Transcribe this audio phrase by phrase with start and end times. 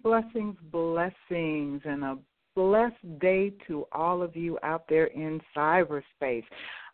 [0.00, 2.18] Blessings, blessings, blessings, and a
[2.54, 6.44] blessed day to all of you out there in cyberspace.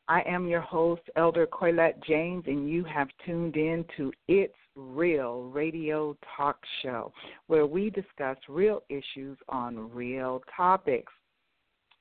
[0.09, 5.43] I am your host, Elder Coylette James, and you have tuned in to It's Real
[5.45, 7.13] Radio Talk Show,
[7.47, 11.13] where we discuss real issues on real topics.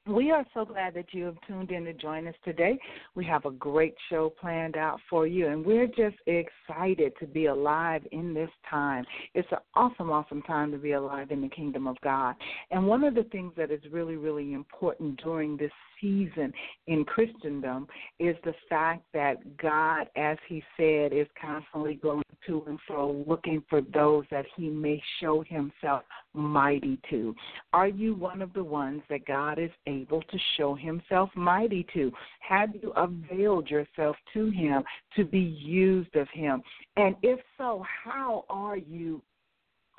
[0.08, 2.80] We are so glad that you have tuned in to join us today.
[3.16, 7.48] We have a great show planned out for you, and we're just excited to be
[7.48, 9.06] alive in this time.
[9.34, 12.36] It's an awesome, awesome time to be alive in the kingdom of God.
[12.72, 16.54] And one of the things that is really, really important during this season
[16.88, 17.88] in Christendom
[18.20, 23.64] is the fact that God, as He said, is constantly going to and fro looking
[23.70, 26.04] for those that He may show Himself
[26.34, 27.36] mighty to.
[27.74, 32.12] Are you one of the ones that God is able to show Himself mighty to?
[32.40, 34.84] Have you availed yourself to Him
[35.16, 36.62] to be used of Him?
[36.96, 39.22] And if so, how are you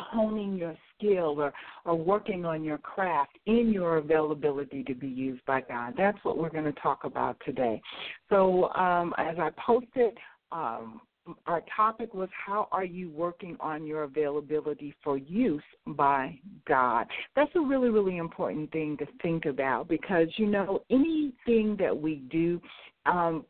[0.01, 1.53] honing your skill or,
[1.85, 5.95] or working on your craft in your availability to be used by God.
[5.97, 7.81] That's what we're going to talk about today.
[8.29, 10.17] So, um, as I posted,
[10.53, 11.01] um,
[11.47, 17.07] our topic was how are you working on your availability for use by God?
[17.37, 22.17] That's a really, really important thing to think about because, you know, anything that we
[22.31, 22.61] do,
[23.07, 23.45] um,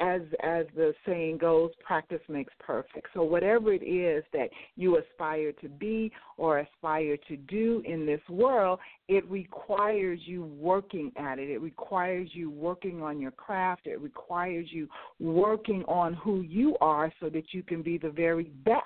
[0.00, 3.08] as as the saying goes, practice makes perfect.
[3.14, 8.20] So whatever it is that you aspire to be or aspire to do in this
[8.28, 8.78] world,
[9.08, 11.50] it requires you working at it.
[11.50, 13.86] It requires you working on your craft.
[13.86, 14.88] It requires you
[15.18, 18.84] working on who you are so that you can be the very best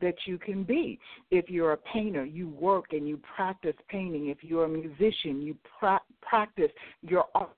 [0.00, 0.98] that you can be.
[1.30, 4.28] If you're a painter, you work and you practice painting.
[4.28, 6.70] If you're a musician, you pra- practice
[7.00, 7.56] your art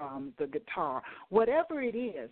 [0.00, 2.30] um, the guitar, whatever it is.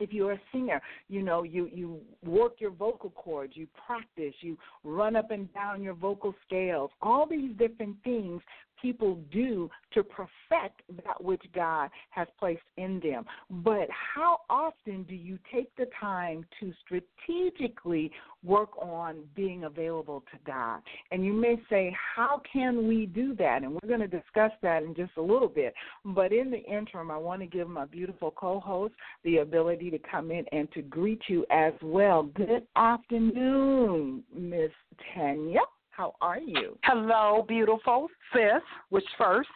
[0.00, 4.56] If you're a singer, you know you you work your vocal cords, you practice, you
[4.84, 6.92] run up and down your vocal scales.
[7.02, 8.40] All these different things
[8.80, 13.24] people do to perfect that which God has placed in them.
[13.50, 18.10] But how often do you take the time to strategically
[18.44, 20.80] work on being available to God?
[21.10, 23.62] And you may say, how can we do that?
[23.62, 25.74] And we're going to discuss that in just a little bit.
[26.04, 28.94] But in the interim, I want to give my beautiful co host
[29.24, 32.22] the ability to come in and to greet you as well.
[32.22, 34.70] Good afternoon, Miss
[35.14, 35.60] Tanya.
[35.98, 36.78] How are you?
[36.84, 39.48] Hello, beautiful sis, which first,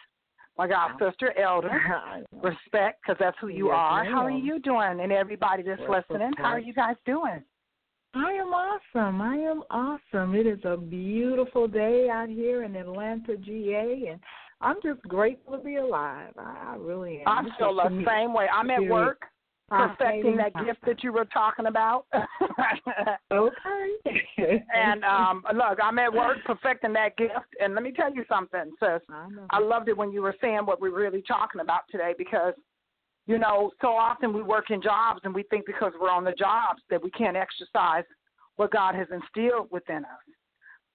[0.57, 1.69] my God, sister, elder,
[2.33, 4.03] respect, because that's who you Yes, are.
[4.03, 4.99] How are you doing?
[4.99, 7.41] And everybody that's Yes, listening, how are you guys doing?
[8.13, 9.21] I am awesome.
[9.21, 10.35] I am awesome.
[10.35, 14.19] It is a beautiful day out here in Atlanta, GA, and
[14.59, 16.33] I'm just grateful to be alive.
[16.37, 17.47] I, I really am.
[17.47, 18.47] I feel the same way.
[18.53, 19.21] I'm at work
[19.77, 22.05] perfecting that gift that you were talking about.
[23.31, 24.63] Okay.
[24.73, 27.33] and um look, I'm at work perfecting that gift.
[27.59, 29.01] And let me tell you something, sis.
[29.09, 29.27] I.
[29.49, 32.53] I loved it when you were saying what we're really talking about today because,
[33.25, 36.33] you know, so often we work in jobs and we think because we're on the
[36.33, 38.03] jobs that we can't exercise
[38.57, 40.33] what God has instilled within us.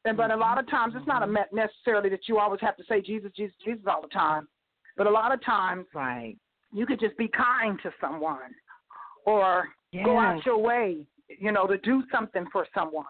[0.04, 2.76] And but a lot of times it's not a me- necessarily that you always have
[2.76, 4.46] to say Jesus, Jesus, Jesus all the time.
[4.96, 6.36] But a lot of times right.
[6.72, 8.52] you could just be kind to someone
[9.28, 9.68] or
[10.04, 11.06] go out your way,
[11.38, 13.04] you know, to do something for someone.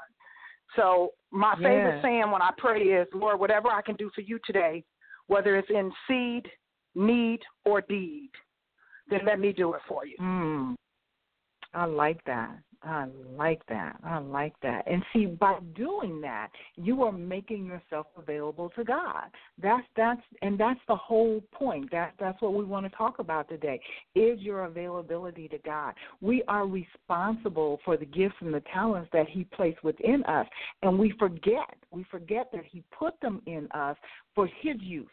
[0.77, 4.39] So my favorite saying when I pray is, Lord, whatever I can do for you
[4.45, 4.85] today,
[5.29, 6.47] whether it's in seed,
[6.95, 8.31] need, or deed,
[9.11, 10.17] then let me do it for you.
[10.21, 10.75] Mm.
[11.75, 12.59] I like that.
[12.83, 13.97] I like that.
[14.05, 14.87] I like that.
[14.87, 19.25] And see, by doing that, you are making yourself available to God.
[19.61, 21.91] That's that's and that's the whole point.
[21.91, 23.81] That that's what we want to talk about today.
[24.15, 25.95] Is your availability to God.
[26.21, 30.47] We are responsible for the gifts and the talents that He placed within us,
[30.83, 31.75] and we forget.
[31.91, 33.97] We forget that He put them in us
[34.37, 35.09] for His use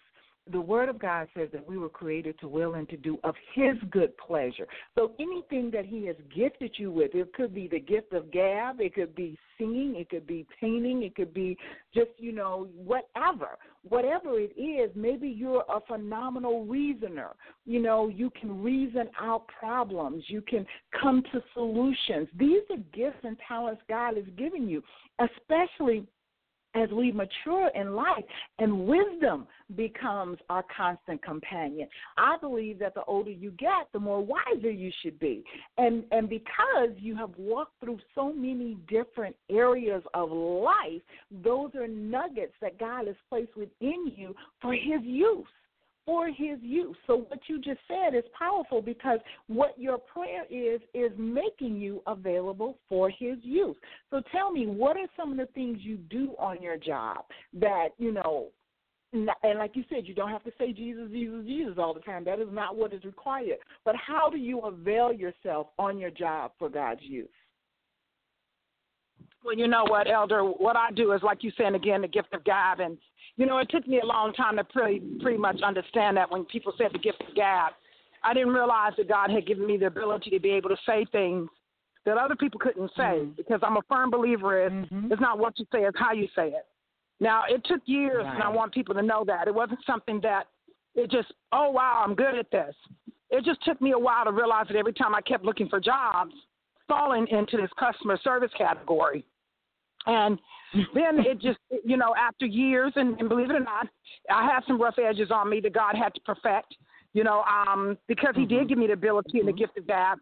[0.52, 3.36] the Word of God says that we were created to will and to do of
[3.54, 4.68] His good pleasure.
[4.96, 8.80] So anything that He has gifted you with, it could be the gift of gab,
[8.80, 11.58] it could be singing, it could be painting, it could be
[11.94, 13.58] just, you know, whatever.
[13.88, 17.32] Whatever it is, maybe you're a phenomenal reasoner.
[17.66, 20.66] You know, you can reason out problems, you can
[21.00, 22.28] come to solutions.
[22.38, 24.84] These are gifts and talents God has given you,
[25.20, 26.06] especially
[26.76, 28.24] as we mature in life
[28.60, 31.88] and wisdom becomes our constant companion.
[32.18, 35.44] I believe that the older you get, the more wiser you should be.
[35.78, 41.02] And and because you have walked through so many different areas of life,
[41.44, 45.46] those are nuggets that God has placed within you for his use
[46.06, 46.96] for his use.
[47.08, 52.02] So what you just said is powerful because what your prayer is is making you
[52.08, 53.76] available for his use.
[54.12, 57.90] So tell me, what are some of the things you do on your job that,
[57.98, 58.48] you know,
[59.14, 62.26] and like you said, you don't have to say Jesus, Jesus, Jesus all the time.
[62.26, 63.58] That is not what is required.
[63.86, 67.30] But how do you avail yourself on your job for God's use?
[69.46, 70.42] Well, you know what, Elder?
[70.42, 72.80] What I do is, like you said again, the gift of gab.
[72.80, 72.98] And,
[73.38, 76.46] you know, it took me a long time to pretty, pretty much understand that when
[76.46, 77.74] people said the gift of gab.
[78.24, 81.06] I didn't realize that God had given me the ability to be able to say
[81.12, 81.48] things
[82.06, 83.32] that other people couldn't say mm-hmm.
[83.38, 85.12] because I'm a firm believer is mm-hmm.
[85.12, 86.66] it's not what you say, it's how you say it.
[87.20, 88.34] Now, it took years, right.
[88.34, 89.48] and I want people to know that.
[89.48, 90.46] It wasn't something that
[90.96, 92.76] it just, oh, wow, I'm good at this.
[93.30, 95.80] It just took me a while to realize that every time I kept looking for
[95.80, 96.34] jobs,
[96.88, 99.24] falling into this customer service category.
[100.06, 100.40] And
[100.94, 103.88] then it just, you know, after years, and, and believe it or not,
[104.30, 106.76] I had some rough edges on me that God had to perfect,
[107.14, 108.56] you know, um, because He mm-hmm.
[108.56, 110.20] did give me the ability and the gift of gab.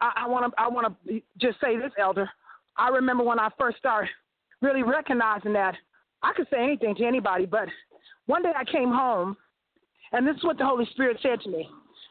[0.00, 2.28] I want to, I want to just say this, Elder.
[2.78, 4.08] I remember when I first started
[4.62, 5.74] really recognizing that
[6.22, 7.68] I could say anything to anybody, but
[8.26, 9.36] one day I came home,
[10.12, 11.68] and this is what the Holy Spirit said to me: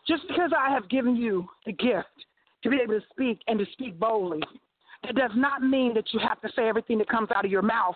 [0.07, 2.07] Just because I have given you the gift
[2.63, 4.41] to be able to speak and to speak boldly,
[5.03, 7.61] that does not mean that you have to say everything that comes out of your
[7.61, 7.95] mouth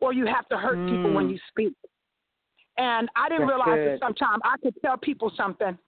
[0.00, 0.90] or you have to hurt mm.
[0.90, 1.32] people when mm.
[1.32, 1.74] you speak.
[2.76, 3.92] And I didn't That's realize good.
[3.92, 5.78] that sometimes I could tell people something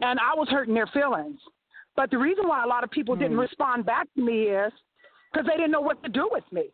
[0.00, 1.38] and I was hurting their feelings.
[1.96, 3.20] But the reason why a lot of people mm.
[3.20, 4.72] didn't respond back to me is
[5.32, 6.70] because they didn't know what to do with me.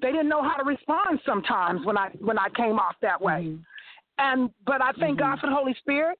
[0.00, 3.46] They didn't know how to respond sometimes when I when I came off that way.
[3.48, 3.64] Mm.
[4.18, 5.30] And but I thank mm-hmm.
[5.30, 6.18] God for the Holy Spirit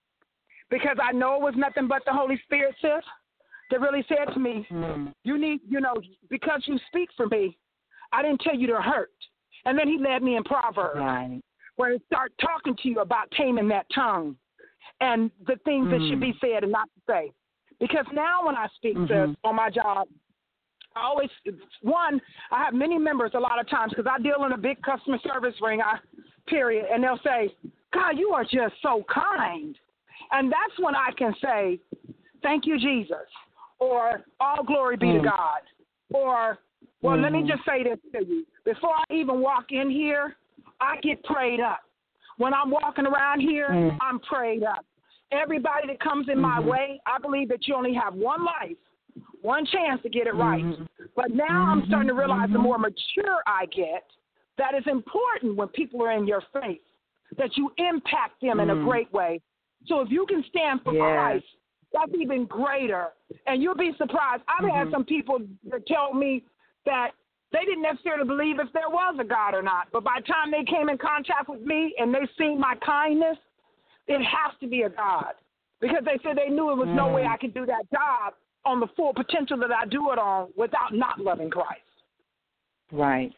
[0.71, 3.05] because I know it was nothing but the Holy Spirit, sis
[3.71, 5.13] that really said to me, mm.
[5.25, 5.95] You need, you know,
[6.29, 7.57] because you speak for me,
[8.13, 9.11] I didn't tell you to hurt.
[9.65, 11.41] And then he led me in Proverbs, right.
[11.77, 14.37] where he start talking to you about taming that tongue
[15.01, 15.91] and the things mm.
[15.91, 17.33] that should be said and not to say.
[17.79, 19.33] Because now when I speak mm-hmm.
[19.43, 20.07] on my job,
[20.97, 21.31] I always
[21.83, 22.21] one
[22.51, 25.19] I have many members a lot of times because I deal in a big customer
[25.23, 25.81] service ring.
[25.81, 25.99] I
[26.47, 27.55] period, and they'll say,
[27.95, 29.77] "God, you are just so kind,"
[30.33, 31.79] and that's when I can say,
[32.43, 33.17] "Thank you, Jesus."
[33.81, 35.23] Or all glory be mm.
[35.23, 35.61] to God,
[36.11, 36.59] or
[37.03, 37.23] well, mm.
[37.23, 38.47] let me just say this to you.
[38.65, 40.37] Before I even walk in here,
[40.81, 41.81] I get prayed up.
[42.37, 43.97] When I'm walking around here, mm.
[44.01, 44.85] I'm prayed up.
[45.33, 46.43] Everybody that comes in mm-hmm.
[46.43, 48.77] my way, I believe that you only have one life,
[49.43, 50.65] one chance to get it right.
[50.65, 50.85] Mm-hmm.
[51.15, 52.65] But now I'm starting to realize the mm-hmm.
[52.65, 54.05] more mature I get,
[54.59, 56.81] that it's important when people are in your face
[57.37, 58.85] that you impact them in a Mm.
[58.85, 59.41] great way.
[59.87, 61.01] So if you can stand for Yes.
[61.01, 61.47] Christ
[61.93, 63.09] that's even greater.
[63.47, 64.43] And you'll be surprised.
[64.49, 64.77] I've mm-hmm.
[64.77, 65.39] had some people
[65.71, 66.45] that tell me
[66.87, 67.11] that
[67.53, 69.89] they didn't necessarily believe if there was a God or not.
[69.93, 73.37] But by the time they came in contact with me and they seen my kindness,
[74.07, 75.35] it has to be a God.
[75.81, 76.95] Because they said they knew it was mm.
[76.95, 77.33] no way Mm.
[77.33, 80.93] I could do that job on the full potential that I do it on without
[80.93, 81.81] not loving Christ.
[82.93, 83.33] Right.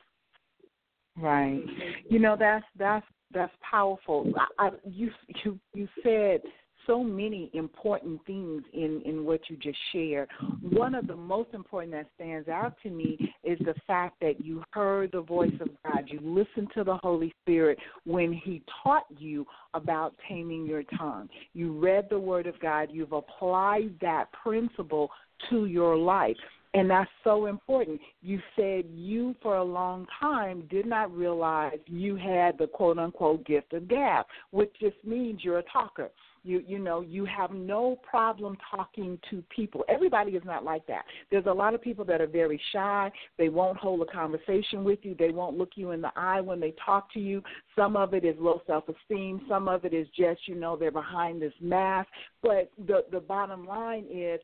[1.16, 1.62] Right.
[2.08, 4.32] You know that's that's that's powerful.
[4.58, 5.10] I, I, you
[5.44, 6.40] you you said
[6.86, 10.28] so many important things in in what you just shared.
[10.62, 14.62] One of the most important that stands out to me is the fact that you
[14.72, 16.04] heard the voice of God.
[16.06, 21.28] You listened to the Holy Spirit when He taught you about taming your tongue.
[21.54, 22.88] You read the Word of God.
[22.92, 25.10] You've applied that principle
[25.50, 26.36] to your life.
[26.74, 28.00] And that's so important.
[28.22, 33.44] You said you, for a long time, did not realize you had the quote unquote
[33.44, 36.10] gift of gab, which just means you're a talker.
[36.44, 39.84] You you know you have no problem talking to people.
[39.88, 41.04] Everybody is not like that.
[41.30, 43.10] There's a lot of people that are very shy.
[43.38, 45.14] They won't hold a conversation with you.
[45.18, 47.42] They won't look you in the eye when they talk to you.
[47.76, 49.42] Some of it is low self-esteem.
[49.48, 52.08] Some of it is just you know they're behind this mask.
[52.42, 54.40] But the the bottom line is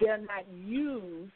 [0.00, 1.32] they're not used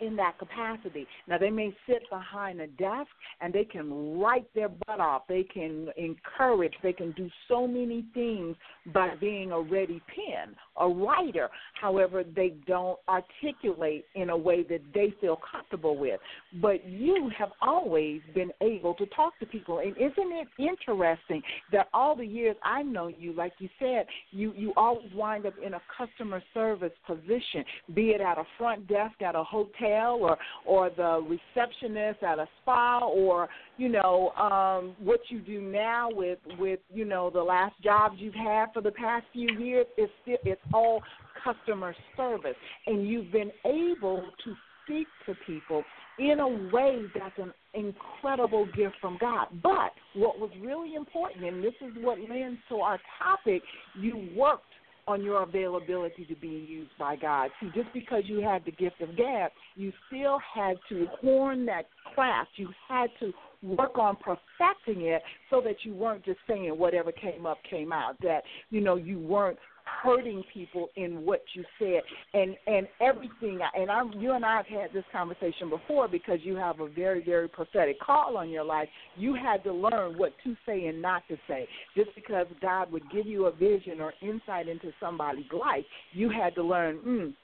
[0.00, 1.06] in that capacity.
[1.28, 3.08] Now they may sit behind a desk
[3.40, 5.22] and they can write their butt off.
[5.28, 6.74] They can encourage.
[6.82, 8.56] They can do so many things
[8.92, 11.48] by being a ready pen, a writer.
[11.80, 16.20] However, they don't articulate in a way that they feel comfortable with.
[16.60, 21.88] But you have always been able to talk to people, and isn't it interesting that
[21.92, 25.74] all the years I know you, like you said, you you always wind up in
[25.74, 30.90] a customer service position, be it at a front desk at a hotel or or
[30.90, 36.80] the receptionist at a spa or you know um what you do now with with
[36.92, 40.60] you know the last jobs you've had for the past few years it's still it's
[40.72, 41.02] all
[41.44, 45.82] customer service and you've been able to speak to people
[46.18, 49.48] in a way that's an incredible gift from God.
[49.62, 53.62] But what was really important, and this is what lends to our topic,
[54.00, 54.62] you worked
[55.08, 57.50] on your availability to be used by God.
[57.60, 61.86] See, just because you had the gift of gab, you still had to horn that
[62.14, 62.50] craft.
[62.56, 63.32] You had to
[63.62, 68.16] work on perfecting it so that you weren't just saying whatever came up came out.
[68.20, 69.58] That you know you weren't
[70.02, 72.02] hurting people in what you said.
[72.34, 76.56] And and everything and I'm you and I have had this conversation before because you
[76.56, 78.88] have a very very prophetic call on your life.
[79.16, 81.66] You had to learn what to say and not to say.
[81.96, 86.54] Just because God would give you a vision or insight into somebody's life you had
[86.54, 87.34] to learn mm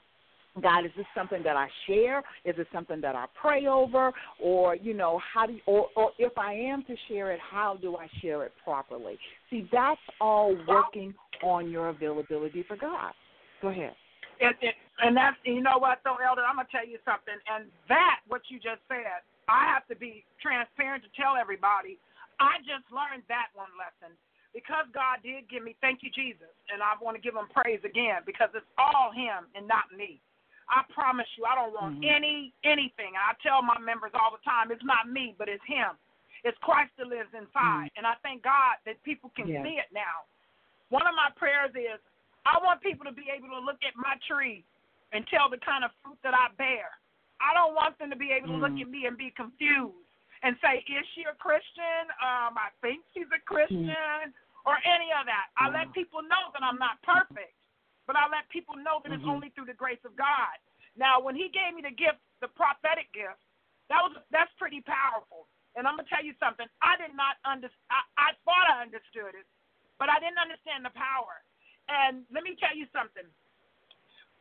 [0.61, 2.19] God, is this something that I share?
[2.45, 4.11] Is it something that I pray over?
[4.39, 7.77] Or, you know, how do you, or, or if I am to share it, how
[7.81, 9.17] do I share it properly?
[9.49, 13.13] See, that's all working on your availability for God.
[13.61, 13.95] Go ahead.
[14.41, 14.53] And,
[15.01, 17.37] and, that's you know what though, Elder, I'm gonna tell you something.
[17.47, 21.97] And that what you just said, I have to be transparent to tell everybody.
[22.41, 24.13] I just learned that one lesson
[24.51, 25.77] because God did give me.
[25.79, 29.47] Thank you, Jesus, and I want to give Him praise again because it's all Him
[29.55, 30.19] and not me.
[30.69, 32.05] I promise you, I don't want Mhm.
[32.05, 33.15] any anything.
[33.17, 35.97] I tell my members all the time, it's not me, but it's Him.
[36.43, 39.63] It's Christ that lives inside, and I thank God that people can Yeah.
[39.63, 40.25] see it now.
[40.89, 41.99] One of my prayers is
[42.45, 44.65] I want people to be able to look at my tree
[45.13, 46.91] and tell the kind of fruit that I bear.
[47.39, 48.81] I don't want them to be able to look Mm.
[48.81, 50.07] at me and be confused
[50.43, 52.11] and say, "Is she a Christian?
[52.19, 54.33] Um, I think she's a Christian,"
[54.65, 55.47] or any of that.
[55.57, 57.53] I let people know that I'm not perfect,
[58.05, 59.29] but I let people know that it's Mhm.
[59.29, 60.57] only through the grace of God.
[60.95, 63.41] Now, when He gave me the gift, the prophetic gift,
[63.89, 65.47] that was that's pretty powerful.
[65.75, 66.67] And I'm gonna tell you something.
[66.81, 67.69] I did not under.
[67.89, 69.45] I, I thought I understood it,
[69.97, 71.43] but I didn't understand the power.
[71.89, 73.25] And let me tell you something.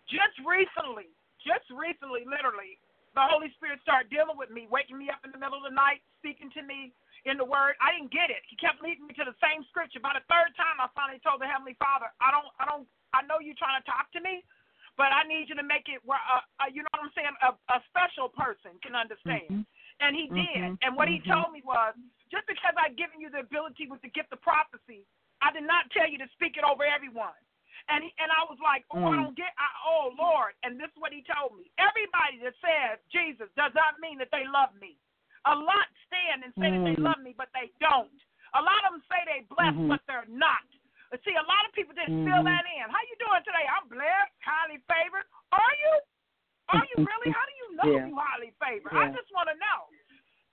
[0.06, 1.08] Just recently,
[1.40, 2.78] just recently, literally,
[3.14, 5.74] the Holy Spirit started dealing with me, waking me up in the middle of the
[5.74, 6.92] night, speaking to me
[7.24, 7.76] in the Word.
[7.80, 8.42] I didn't get it.
[8.48, 10.00] He kept leading me to the same scripture.
[10.00, 13.22] By the third time, I finally told the Heavenly Father, "I don't, I don't, I
[13.28, 14.44] know you're trying to talk to me,
[14.96, 17.36] but I need you to make it where, uh, uh, you know what I'm saying,
[17.42, 19.66] a, a special person can understand." Mhm.
[20.00, 20.56] And He did.
[20.56, 20.78] Mhm.
[20.82, 21.32] And what He Mhm.
[21.32, 21.94] told me was,
[22.30, 25.06] just because I've given you the ability with the gift of prophecy,
[25.40, 27.36] I did not tell you to speak it over everyone.
[27.88, 29.24] And he, and I was like, oh, I Mm.
[29.24, 30.54] don't get, I, oh Lord.
[30.62, 31.70] And this is what he told me.
[31.78, 34.98] Everybody that says Jesus does not mean that they love me.
[35.46, 37.02] A lot stand and say that they Mm.
[37.02, 38.12] love me, but they don't.
[38.54, 39.88] A lot of them say they blessed, Mhm.
[39.88, 40.62] but they're not.
[41.12, 42.48] But see, a lot of people didn't fill Mhm.
[42.48, 42.88] that in.
[42.88, 43.68] How you doing today?
[43.68, 45.28] I'm blessed, highly favored.
[45.52, 45.92] Are you?
[46.72, 47.30] Are you really?
[47.30, 48.06] How do you know Yeah.
[48.08, 48.96] you highly favored?
[48.96, 49.92] I just want to know.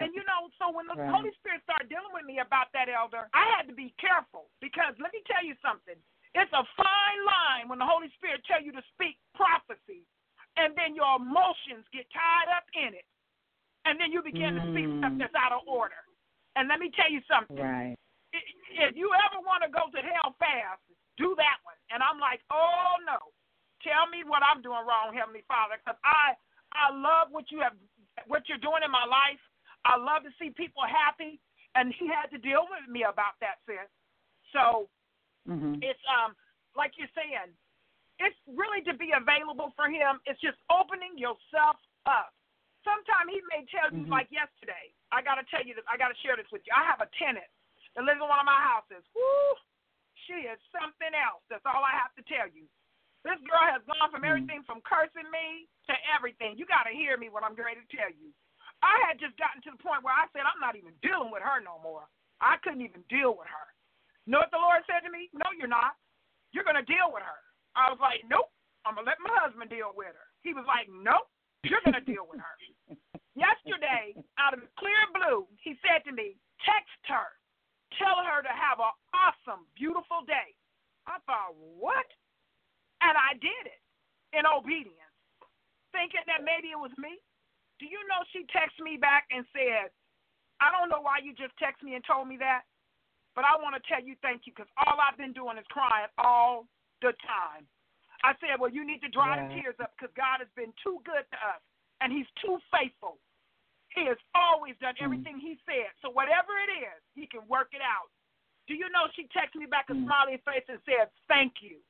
[0.02, 1.10] And you know, so when the Right.
[1.10, 5.00] Holy Spirit started dealing with me about that, elder, I had to be careful because
[5.00, 5.96] let me tell you something.
[6.36, 10.04] It's a fine line when the Holy Spirit tell you to speak prophecy,
[10.58, 13.06] and then your emotions get tied up in it,
[13.86, 15.20] and then you begin to speak stuff Mm.
[15.20, 16.04] that's out of order.
[16.56, 17.58] And let me tell you something.
[17.58, 17.96] Right.
[18.34, 20.82] If you ever want to go to hell fast,
[21.18, 21.80] do that one.
[21.92, 23.18] And I'm like, oh no,
[23.82, 26.38] tell me what I'm doing wrong, Heavenly Father, because I
[26.72, 27.74] I love what you have,
[28.30, 29.42] what you're doing in my life.
[29.90, 31.42] I love to see people happy,
[31.74, 33.90] and He had to deal with me about that, sis.
[34.54, 34.90] So
[35.50, 35.82] Mhm.
[35.82, 36.38] it's um
[36.78, 37.50] like you're saying,
[38.20, 40.22] it's really to be available for him.
[40.30, 42.32] It's just opening yourself up.
[42.86, 44.10] Sometimes he may tell you, Mhm.
[44.14, 46.74] like yesterday, I gotta tell you this, I gotta share this with you.
[46.76, 47.50] I have a tenant
[47.96, 49.04] that lives in one of my houses.
[49.16, 49.56] Woo,
[50.28, 51.42] she is something else.
[51.50, 52.70] That's all I have to tell you.
[53.26, 54.30] This girl has gone from Mhm.
[54.30, 56.56] everything from cursing me to everything.
[56.58, 58.32] You got to hear me when I'm ready to tell you.
[58.82, 61.44] I had just gotten to the point where I said, I'm not even dealing with
[61.44, 62.08] her no more.
[62.40, 63.68] I couldn't even deal with her.
[64.26, 65.30] Know what the Lord said to me?
[65.34, 65.98] No, you're not.
[66.54, 67.40] You're going to deal with her.
[67.76, 68.54] I was like, nope.
[68.86, 70.28] I'm going to let my husband deal with her.
[70.44, 71.28] He was like, nope.
[71.68, 72.56] You're going to deal with her.
[73.36, 77.28] Yesterday, out of clear blue, he said to me, text her.
[78.00, 80.56] Tell her to have an awesome, beautiful day.
[81.04, 82.08] I thought, what?
[83.04, 83.84] And I did it
[84.32, 85.16] in obedience,
[85.92, 87.20] thinking that maybe it was me.
[87.80, 89.92] Do you know she texted me back and said,
[90.60, 92.68] I don't know why you just texted me and told me that,
[93.36, 96.12] but I want to tell you thank you because all I've been doing is crying
[96.20, 96.68] all
[97.00, 97.64] the time.
[98.24, 101.00] I said, well, you need to dry the tears up because God has been too
[101.08, 101.64] good to us
[102.04, 103.16] and He's too faithful.
[103.96, 105.04] He has always done Mm.
[105.04, 105.92] everything He said.
[106.02, 108.10] So whatever it is, He can work it out.
[108.68, 110.06] Do you know she texted me back a Mm.
[110.06, 111.82] smiling face and said, thank you.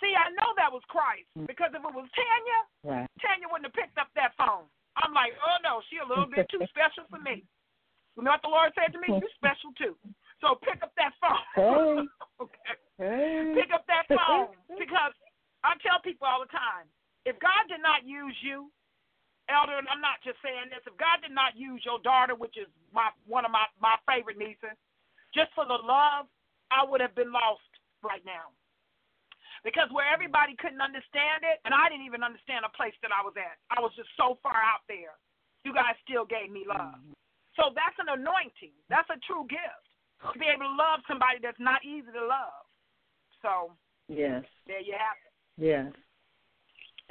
[0.00, 1.46] See, I know that was Christ Mm.
[1.46, 3.10] because if it was Tanya, Right.
[3.20, 4.68] Tanya wouldn't have picked up that phone.
[4.96, 7.44] I'm like, oh no, she a little bit too special for me.
[8.16, 9.08] You know what the Lord said to me?
[9.08, 9.96] You're special too.
[10.40, 11.44] So pick up that phone.
[11.54, 12.08] Hey.
[12.40, 12.74] okay.
[12.98, 13.52] Hey.
[13.54, 15.12] Pick up that phone because
[15.62, 16.88] I tell people all the time,
[17.26, 18.72] if God did not use you,
[19.50, 22.54] Elder, and I'm not just saying this, if God did not use your daughter, which
[22.54, 24.78] is my one of my my favorite nieces,
[25.34, 26.30] just for the love,
[26.70, 27.66] I would have been lost
[28.00, 28.54] right now.
[29.66, 33.20] Because where everybody couldn't understand it, and I didn't even understand a place that I
[33.20, 33.60] was at.
[33.68, 35.20] I was just so far out there.
[35.68, 36.96] You guys still gave me love.
[36.96, 37.12] Mm-hmm.
[37.60, 38.72] So that's an anointing.
[38.88, 39.84] That's a true gift.
[40.32, 42.64] To be able to love somebody that's not easy to love.
[43.40, 43.76] So
[44.08, 44.44] Yes.
[44.66, 45.32] there you have it.
[45.60, 45.92] Yes.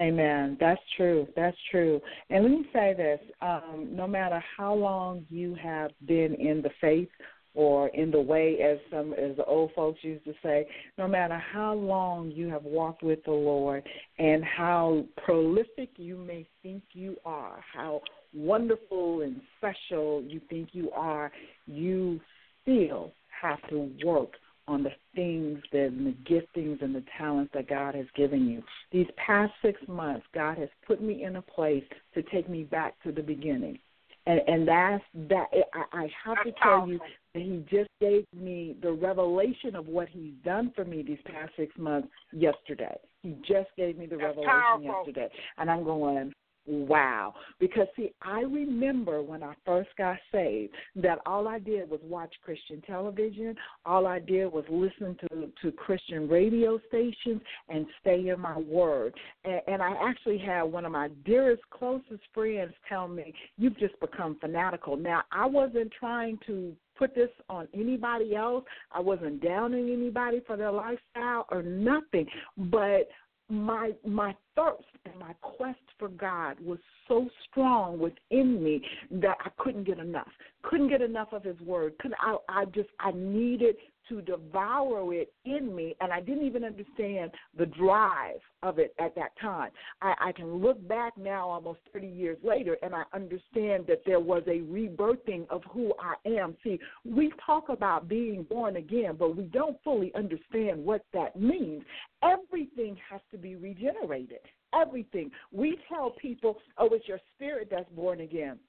[0.01, 0.57] Amen.
[0.59, 1.27] That's true.
[1.35, 2.01] That's true.
[2.29, 6.69] And let me say this: um, no matter how long you have been in the
[6.79, 7.09] faith
[7.53, 11.41] or in the way, as some as the old folks used to say, no matter
[11.51, 13.83] how long you have walked with the Lord
[14.17, 18.01] and how prolific you may think you are, how
[18.33, 21.31] wonderful and special you think you are,
[21.65, 22.21] you
[22.61, 24.33] still have to work
[24.69, 28.63] on the things that and the giftings and the talents that God has given you.
[28.91, 31.83] These past six months, God has put me in a place
[32.13, 33.79] to take me back to the beginning.
[34.27, 36.99] And and that's that I, I have to tell you
[37.33, 41.51] that he just gave me the revelation of what he's done for me these past
[41.57, 42.95] six months yesterday.
[43.23, 44.83] He just gave me the That's revelation powerful.
[44.83, 45.29] yesterday.
[45.57, 46.33] And I'm going,
[46.69, 47.33] wow.
[47.59, 52.33] Because see, I remember when I first got saved that all I did was watch
[52.43, 53.55] Christian television.
[53.85, 59.13] All I did was listen to, to Christian radio stations and stay in my word.
[59.43, 63.99] And, and I actually had one of my dearest, closest friends tell me, You've just
[63.99, 64.95] become fanatical.
[64.97, 68.65] Now, I wasn't trying to put this on anybody else.
[68.91, 72.27] I wasn't downing anybody for their lifestyle or nothing.
[72.57, 73.07] But
[73.49, 78.81] my my thirst and my quest for God was so strong within me
[79.11, 80.29] that I couldn't get enough.
[80.63, 81.97] Couldn't get enough of His Word.
[81.99, 82.37] Couldn't I?
[82.47, 83.75] I just I needed
[84.09, 89.15] to devour it in me, and I didn't even understand the drive of it at
[89.15, 89.71] that time.
[90.01, 94.19] I, I can look back now, almost 30 years later, and I understand that there
[94.19, 96.55] was a rebirthing of who I am.
[96.63, 101.83] See, we talk about being born again, but we don't fully understand what that means.
[102.23, 104.39] Everything has to be regenerated.
[104.73, 105.31] Everything.
[105.51, 108.59] We tell people, oh, it's your spirit that's born again.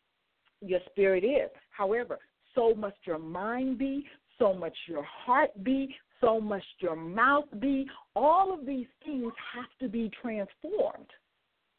[0.63, 1.51] Your spirit is.
[1.71, 2.19] However,
[2.55, 4.07] so must your mind be,
[4.41, 7.87] so much your heart be, so much your mouth be.
[8.17, 11.07] All of these things have to be transformed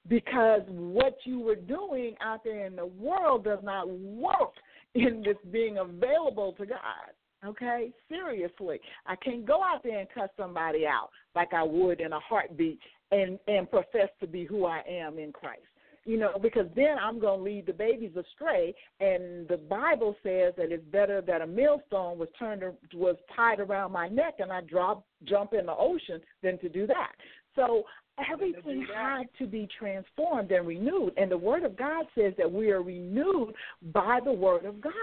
[0.07, 4.53] because what you were doing out there in the world does not work
[4.95, 7.11] in this being available to God.
[7.45, 7.91] Okay?
[8.07, 8.79] Seriously.
[9.05, 12.79] I can't go out there and cut somebody out like I would in a heartbeat
[13.11, 15.61] and, and profess to be who I am in Christ.
[16.03, 20.53] You know, because then I'm going to lead the babies astray, and the Bible says
[20.57, 22.63] that it's better that a millstone was turned
[22.95, 26.87] was tied around my neck and I drop jump in the ocean than to do
[26.87, 27.11] that.
[27.55, 27.83] So
[28.31, 32.71] everything had to be transformed and renewed, and the Word of God says that we
[32.71, 33.53] are renewed
[33.93, 34.93] by the Word of God.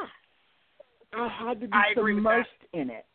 [1.12, 2.44] I had to be I agree with that.
[2.44, 3.06] submersed in it.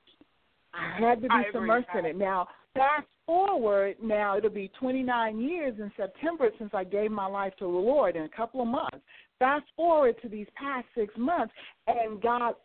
[0.73, 2.17] I had to be I agree with submersed in it.
[2.17, 7.53] Now, fast forward, now it'll be 29 years in September since I gave my life
[7.59, 8.99] to the Lord in a couple of months.
[9.39, 11.53] Fast forward to these past six months,
[11.87, 12.55] and God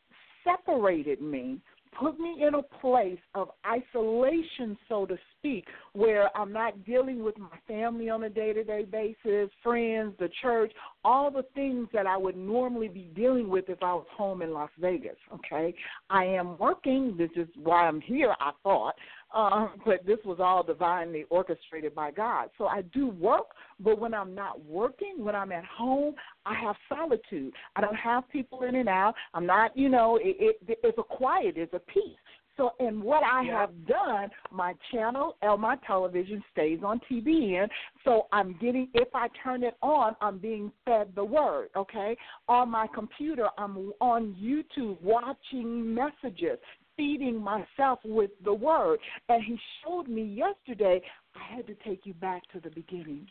[0.45, 1.59] separated me,
[1.99, 7.37] put me in a place of isolation, so to speak, where I'm not dealing with
[7.39, 10.73] my family on a day to day basis, friends, the church,
[11.05, 14.53] all the things that I would normally be dealing with if I was home in
[14.53, 15.17] Las Vegas.
[15.35, 15.75] Okay,
[16.11, 17.17] I am working.
[17.17, 18.35] This is why I'm here.
[18.41, 18.95] I thought,
[19.35, 22.51] um, but this was all divinely orchestrated by God.
[22.59, 23.47] So I do work,
[23.81, 26.15] but when I'm not working, when I'm at home,
[26.47, 27.53] I have solitude.
[27.77, 29.15] I don't have people in and out.
[29.35, 32.17] I'm not, you know, it, it, it's a quiet, it's a peace.
[32.59, 33.61] So, and what I Yeah.
[33.61, 37.71] have done, my channel my television stays on TBN.
[38.05, 42.17] So I'm getting, if I turn it on, I'm being fed the word, okay?
[42.49, 46.59] On my computer, I'm on YouTube watching messages,
[46.99, 48.99] feeding myself with the word.
[49.31, 51.01] And he showed me yesterday,
[51.35, 53.27] I had to take you back to the beginning.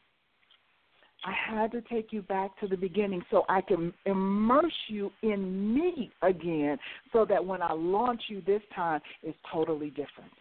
[1.25, 5.75] I had to take you back to the beginning so I can immerse you in
[5.75, 6.77] me again
[7.11, 10.31] so that when I launch you this time, it's totally different.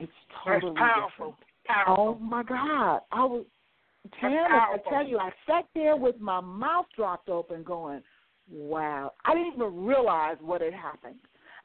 [0.00, 0.10] It's
[0.46, 1.10] That's totally powerful.
[1.10, 1.34] different.
[1.66, 1.94] Powerful.
[1.98, 3.00] Oh my God.
[3.12, 3.44] I was
[4.20, 8.02] Tam, I tell you, I sat there with my mouth dropped open going,
[8.48, 9.12] Wow.
[9.24, 11.16] I didn't even realize what had happened.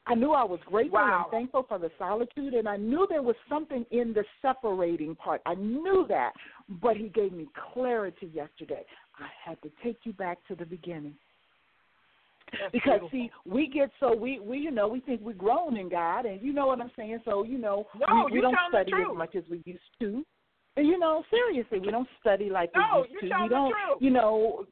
[0.08, 1.24] I knew I was grateful Wow.
[1.24, 5.42] and thankful for the solitude, and I knew there was something in the separating part.
[5.46, 6.34] I knew that,
[6.82, 8.84] but he gave me clarity yesterday.
[9.20, 11.14] I had to take you back to the beginning
[12.60, 13.10] That's because beautiful.
[13.12, 16.42] see, we get so we we you know we think we're grown in God, and
[16.42, 17.20] you know what I'm saying.
[17.24, 20.26] So you know No, we, we don't study as much as we used to.
[20.78, 23.28] And, you know, seriously, we don't study like No, we used you're to.
[23.28, 23.98] telling We the don't, truth.
[24.00, 24.66] you know,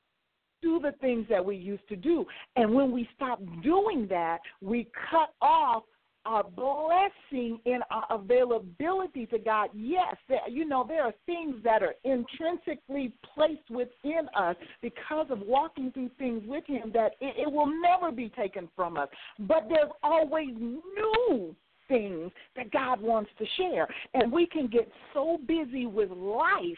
[0.61, 2.25] do the things that we used to do.
[2.55, 5.83] And when we stop doing that, we cut off
[6.25, 9.69] our blessing and our availability to God.
[9.73, 15.39] Yes, there, you know, there are things that are intrinsically placed within us because of
[15.39, 19.07] walking through things with Him that it, it will never be taken from us.
[19.39, 21.55] But there's always new
[21.87, 23.87] things that God wants to share.
[24.13, 26.77] And we can get so busy with life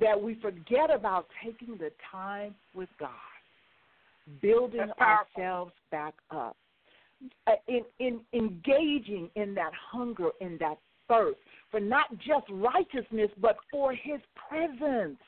[0.00, 3.10] that we forget about taking the time with God,
[4.42, 6.56] building ourselves back up,
[7.46, 10.78] uh, in, in engaging in that hunger, in that
[11.08, 11.38] thirst
[11.70, 15.18] for not just righteousness, but for His presence.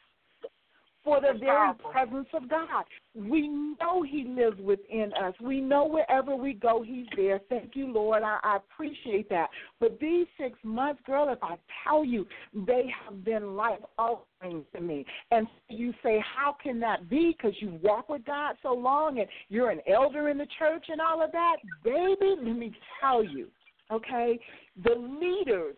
[1.06, 2.84] For the very presence of God.
[3.14, 5.34] We know He lives within us.
[5.40, 7.40] We know wherever we go, He's there.
[7.48, 8.24] Thank you, Lord.
[8.24, 9.46] I, I appreciate that.
[9.78, 12.26] But these six months, girl, if I tell you,
[12.66, 15.06] they have been life altering to me.
[15.30, 17.36] And you say, how can that be?
[17.36, 21.00] Because you walk with God so long and you're an elder in the church and
[21.00, 21.58] all of that.
[21.84, 23.46] Baby, let me tell you,
[23.92, 24.40] okay?
[24.82, 25.76] The leaders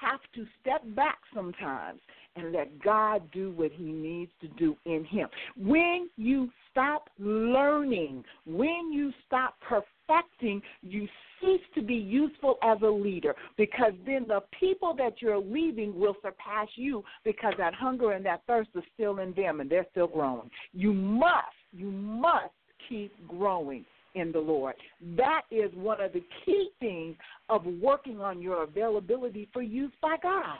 [0.00, 2.00] have to step back sometimes
[2.36, 5.28] and let God do what He needs to do in Him.
[5.56, 11.08] When you stop learning, when you stop perfecting, you
[11.40, 16.16] cease to be useful as a leader because then the people that you're leaving will
[16.22, 20.08] surpass you because that hunger and that thirst is still in them and they're still
[20.08, 20.50] growing.
[20.72, 22.52] You must, you must
[22.88, 24.74] keep growing in the Lord.
[25.16, 27.16] That is one of the key things
[27.48, 30.58] of working on your availability for use by God.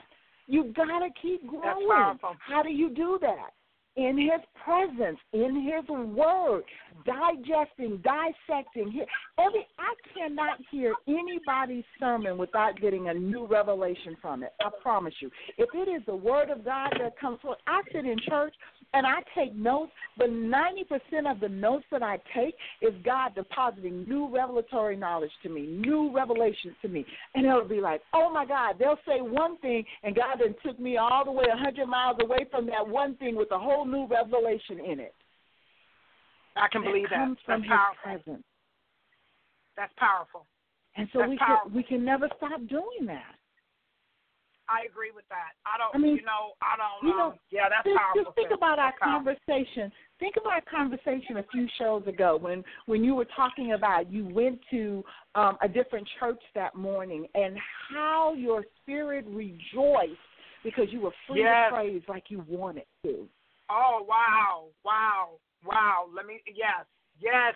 [0.48, 2.18] You've got to keep growing.
[2.40, 3.50] How do you do that?
[3.96, 6.62] In His presence, in His Word,
[7.04, 9.04] digesting, dissecting.
[9.38, 14.52] Every I cannot hear anybody's sermon without getting a new revelation from it.
[14.60, 15.30] I promise you.
[15.58, 18.54] If it is the Word of God that comes forth, I sit in church
[18.94, 24.04] and I take notes, but 90% of the notes that I take is God depositing
[24.08, 27.04] new revelatory knowledge to me, new revelations to me.
[27.34, 30.80] And it'll be like, oh my God, they'll say one thing, and God then took
[30.80, 34.06] me all the way 100 miles away from that one thing with a whole new
[34.06, 35.14] revelation in it.
[36.56, 37.18] I can believe that.
[37.18, 38.24] comes from That's His powerful.
[38.24, 38.44] presence.
[39.76, 40.46] That's powerful.
[40.96, 41.70] And so That's we powerful.
[41.70, 43.37] can we can never stop doing that.
[44.68, 45.56] I agree with that.
[45.64, 45.96] I don't.
[45.96, 47.08] I mean, you know, I don't.
[47.08, 48.24] you know, um, yeah, that's just, powerful.
[48.24, 49.32] just think about our powerful.
[49.32, 49.90] conversation.
[50.20, 54.28] Think about our conversation a few shows ago when when you were talking about you
[54.28, 55.02] went to
[55.34, 57.56] um, a different church that morning and
[57.90, 60.20] how your spirit rejoiced
[60.62, 61.70] because you were free Yes.
[61.70, 63.26] to praise like you wanted to.
[63.70, 66.06] Oh wow, wow, wow.
[66.14, 66.42] Let me.
[66.46, 66.84] Yes,
[67.20, 67.54] yes.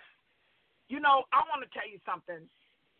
[0.89, 2.49] You know, I want to tell you something.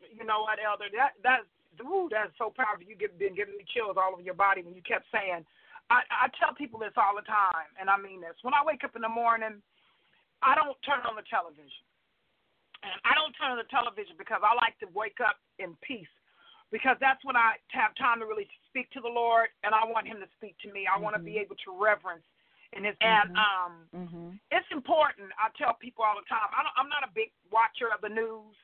[0.02, 0.86] You know what, Elder?
[0.94, 1.50] That that's
[1.82, 2.86] ooh, that's so powerful.
[2.86, 5.46] You get been giving me chills all over your body when you kept saying.
[5.92, 8.40] I, I tell people this all the time, and I mean this.
[8.42, 9.60] When I wake up in the morning,
[10.40, 11.84] I don't turn on the television,
[12.88, 16.10] and I don't turn on the television because I like to wake up in peace,
[16.72, 20.08] because that's when I have time to really speak to the Lord, and I want
[20.08, 20.88] Him to speak to me.
[20.88, 22.26] I want to be able to reverence
[22.72, 23.44] in His and Mhm.
[23.44, 24.30] um Mm-hmm.
[24.52, 25.30] it's important.
[25.38, 26.50] I tell people all the time.
[26.56, 28.56] I don't, I'm not a big watcher of the news,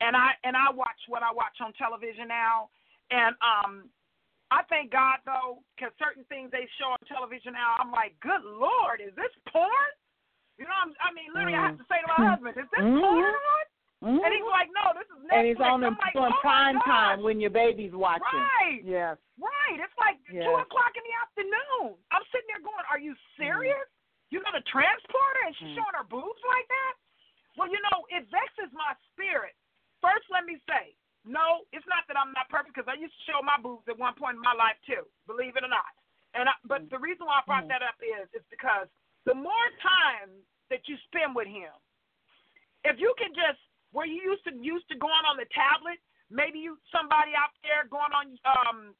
[0.00, 2.68] and I and I watch what I watch on television now.
[3.10, 3.72] And um,
[4.50, 8.42] I thank God though, because certain things they show on television now, I'm like, good
[8.44, 9.92] Lord, is this porn?
[10.58, 12.30] You know, I'm, I mean, literally, I have to say to my Mm.
[12.32, 13.00] husband, is this Mhm.
[13.00, 13.66] porn?
[14.02, 14.24] Mhm.
[14.24, 15.36] And he's like, no, this is Netflix.
[15.36, 18.24] and he's on the like, on oh prime time when your baby's watching.
[18.40, 18.80] Right.
[18.84, 19.18] Yes.
[19.38, 19.80] Right.
[19.80, 20.44] It's like Yeah.
[20.44, 21.98] two o'clock in the afternoon.
[22.10, 23.88] I'm sitting there going, Are you serious?
[24.30, 25.74] You're gonna transport her and she's Mm.
[25.76, 26.94] showing her boobs like that?
[27.56, 29.54] Well, you know, it vexes my spirit.
[30.00, 32.78] First let me say, no, it's not that I'm not perfect
[33.42, 35.56] because I used to show my boobs at one point in my life too, believe
[35.56, 35.92] it or not.
[36.34, 37.68] And I, but the reason why I brought Mhm.
[37.68, 38.88] that up is is because
[39.24, 40.30] the more time
[40.68, 41.72] that you spend with him,
[42.84, 43.58] if you can just
[43.92, 45.98] where you used to used to going on the tablet,
[46.30, 48.94] maybe you somebody out there going on um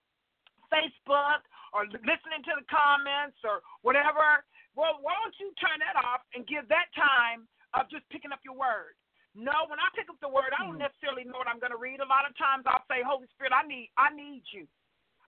[0.72, 4.44] Facebook or listening to the comments or whatever.
[4.74, 8.40] Well, why don't you turn that off and give that time of just picking up
[8.44, 8.96] your word?
[9.36, 10.88] No, when I pick up the word, I don't Mm.
[10.88, 12.00] necessarily know what I'm going to read.
[12.00, 14.66] A lot of times I'll say, Holy Spirit, I need, I need you.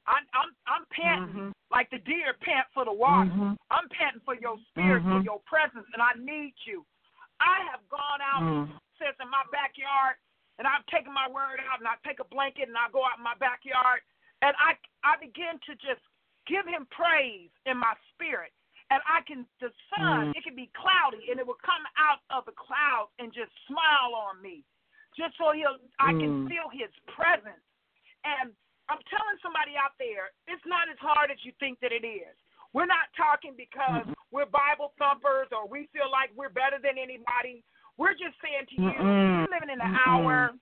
[0.07, 1.53] I, I'm, I'm panting Mhm.
[1.71, 3.31] like the deer pant for the water.
[3.31, 3.57] Mhm.
[3.71, 5.25] I'm panting for your spirit, for Mhm.
[5.25, 6.87] your presence, and I need you.
[7.41, 8.81] I have gone out, Mm.
[8.99, 10.17] says in my backyard,
[10.59, 13.21] and I've taken my word out, and I take a blanket and I go out
[13.21, 14.01] my backyard,
[14.41, 14.73] and I
[15.05, 16.01] I begin to just
[16.49, 18.57] give him praise in my spirit,
[18.89, 20.37] and I can the sun Mm.
[20.37, 24.17] it can be cloudy, and it will come out of the clouds and just smile
[24.17, 24.65] on me,
[25.13, 26.49] just so he'll I can Mm.
[26.49, 27.61] feel his presence,
[28.25, 28.57] and
[28.89, 32.33] I'm telling somebody out there, it's not as hard as you think that it is.
[32.73, 34.17] We're not talking because Mm-mm.
[34.33, 37.65] we're Bible thumpers or we feel like we're better than anybody.
[38.01, 39.45] We're just saying to you, Mm-mm.
[39.45, 40.09] you're living in an Mm-mm.
[40.09, 40.57] hour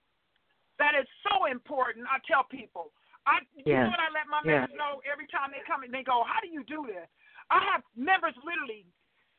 [0.78, 2.06] that is so important.
[2.10, 2.90] I tell people,
[3.26, 3.86] I you Yes.
[3.86, 4.66] know what I let my Yes.
[4.66, 5.54] members know every time
[6.22, 7.08] they come and they go, How do you do this?
[7.50, 8.86] I have members literally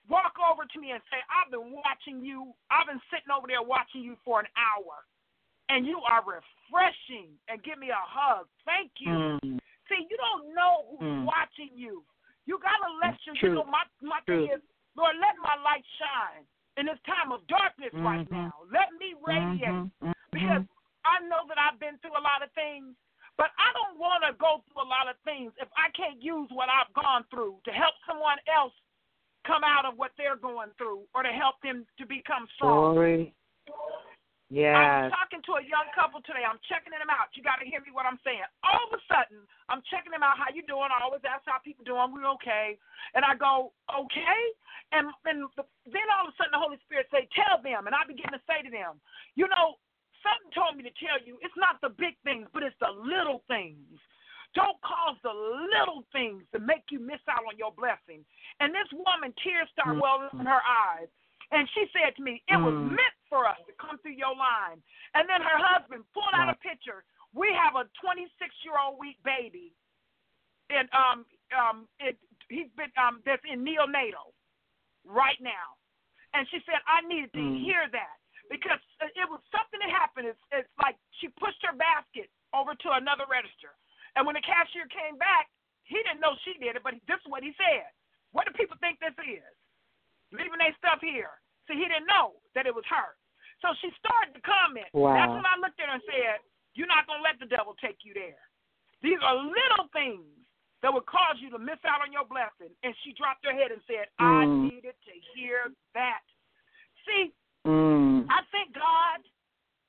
[0.07, 3.63] walk over to me and say, I've been watching you, I've been sitting over there
[3.63, 5.03] watching you for an hour.
[5.67, 8.47] And you are refreshing and give me a hug.
[8.63, 9.35] Thank you.
[9.43, 9.59] Mm.
[9.91, 11.27] See, you don't know who's Mm.
[11.27, 12.07] watching you.
[12.47, 13.49] You gotta let your True.
[13.51, 14.47] you know my my True.
[14.47, 14.63] thing is,
[14.95, 16.47] Lord, let my light shine
[16.79, 18.31] in this time of darkness right Mhm.
[18.31, 18.63] now.
[18.71, 19.91] Let me radiate Mhm.
[19.99, 20.13] Mhm.
[20.31, 20.63] because
[21.03, 22.95] I know that I've been through a lot of things,
[23.38, 26.50] but I don't want to go through a lot of things if I can't use
[26.52, 28.73] what I've gone through to help someone else
[29.45, 32.93] come out of what they're going through or to help them to become strong.
[32.93, 33.34] Glory.
[33.69, 35.12] I Yes.
[35.12, 36.47] was talking to a young couple today.
[36.47, 37.36] I'm checking them out.
[37.36, 38.47] You got to hear me what I'm saying.
[38.63, 40.39] All of a sudden, I'm checking them out.
[40.39, 40.88] How you doing?
[40.88, 42.15] I always ask how people doing.
[42.15, 42.80] We're okay.
[43.13, 44.39] And I go, okay.
[44.95, 47.91] And and the, then all of a sudden, the Holy Spirit say, tell them.
[47.91, 49.04] And I begin to say to them,
[49.36, 49.76] you know,
[50.27, 53.47] something told me to tell you, it's not the big things, but it's the little
[53.47, 53.95] things.
[54.55, 58.27] Don't cause the little things to make you miss out on your blessing.
[58.59, 60.01] And this woman, tears start Mm.
[60.03, 61.07] welling in her eyes.
[61.51, 62.91] And she said to me, It was Mm.
[62.99, 64.83] meant for us to come through your line.
[65.15, 67.03] And then her husband pulled out a picture.
[67.33, 68.27] We have a 26
[68.63, 69.71] year old week baby.
[70.69, 72.17] And um um it
[72.49, 74.33] he's been um that's in neonatal
[75.05, 75.75] right now.
[76.33, 77.63] And she said, I needed to Mm.
[77.63, 78.17] hear that
[78.49, 80.31] because it was something that happened.
[80.31, 83.75] It's, it's like she pushed her basket over to another register.
[84.15, 85.51] And when the cashier came back,
[85.83, 87.88] he didn't know she did it, but this is what he said.
[88.36, 89.45] What do people think this is?
[90.36, 91.39] Leaving their stuff here.
[91.67, 93.15] See, he didn't know that it was her.
[93.63, 94.91] So she started to comment.
[94.91, 95.15] Wow.
[95.15, 96.43] That's when I looked at her and said,
[96.75, 98.39] You're not going to let the devil take you there.
[99.01, 100.27] These are little things
[100.86, 102.69] that would cause you to miss out on your blessing.
[102.86, 104.69] And she dropped her head and said, I Mm.
[104.69, 106.21] needed to hear that.
[107.07, 107.33] See,
[107.67, 108.23] Mm.
[108.32, 109.19] I thank God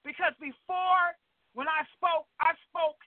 [0.03, 1.15] because before
[1.55, 2.99] when I spoke, I spoke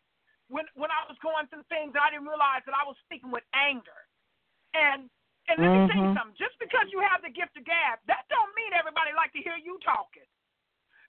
[0.48, 3.44] when when I was going through things I didn't realize that I was speaking with
[3.52, 4.08] anger.
[4.72, 5.12] And
[5.52, 6.16] and let me tell you Mhm.
[6.16, 9.42] something, just because you have the gift of gab, that don't mean everybody like to
[9.44, 10.24] hear you talking.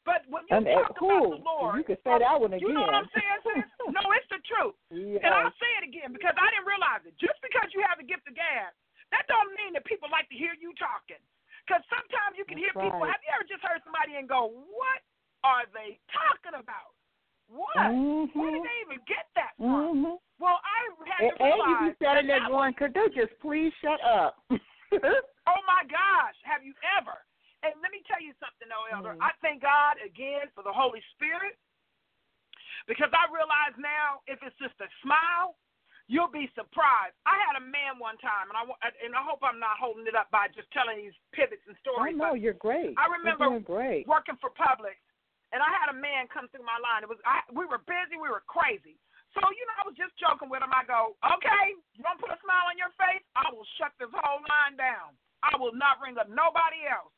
[0.05, 1.07] But when you And, uh, talk who?
[1.07, 2.67] about the Lord, You could say that one again.
[2.67, 3.39] you know what I'm saying?
[3.95, 4.75] No, it's the truth.
[4.91, 5.23] Yes.
[5.23, 7.15] And I'll say it again because I didn't realize it.
[7.19, 8.73] Just because you have the gift of gab,
[9.15, 11.21] that don't mean that people like to hear you talking.
[11.63, 13.07] Because sometimes you can That's hear people.
[13.07, 15.01] Have you ever just heard somebody and go, "What
[15.47, 16.95] are they talking about?
[17.47, 17.77] What?
[17.77, 18.53] Where Mhm.
[18.53, 20.19] did they even get that from?" Mhm.
[20.39, 24.03] Well, I had to and you be standing there going, could they just please shut
[24.03, 24.43] up?
[25.43, 27.19] Oh my gosh, have you ever?
[27.67, 29.19] And let me tell you something, though, Elder.
[29.19, 29.27] Mm.
[29.27, 31.59] I thank God again for the Holy Spirit
[32.87, 35.59] because I realize now if it's just a smile,
[36.13, 37.17] you'll be surprised.
[37.25, 38.69] I had a man one time, and I
[39.01, 42.13] and I hope I'm not holding it up by just telling these pivots and stories.
[42.13, 42.93] I know you're great.
[43.01, 44.05] I remember great.
[44.05, 45.01] working for Publix,
[45.57, 47.01] and I had a man come through my line.
[47.01, 49.01] It was I, we were busy, we were crazy.
[49.33, 50.77] So you know, I was just joking with him.
[50.77, 53.25] I go, okay, you want to put a smile on your face?
[53.33, 55.17] I will shut this whole line down.
[55.41, 57.11] I will not ring up nobody else.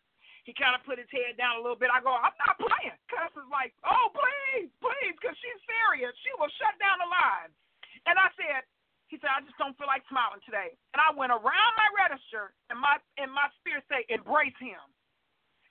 [0.47, 1.91] He kind of put his head down a little bit.
[1.91, 2.95] I go, I'm not playing.
[3.11, 6.15] Cuz is like, oh please, please, because she's serious.
[6.23, 7.51] She will shut down the line.
[8.07, 8.63] And I said,
[9.21, 10.75] talking today.
[10.95, 14.81] And I went around my register, and my and my spirit say, embrace him.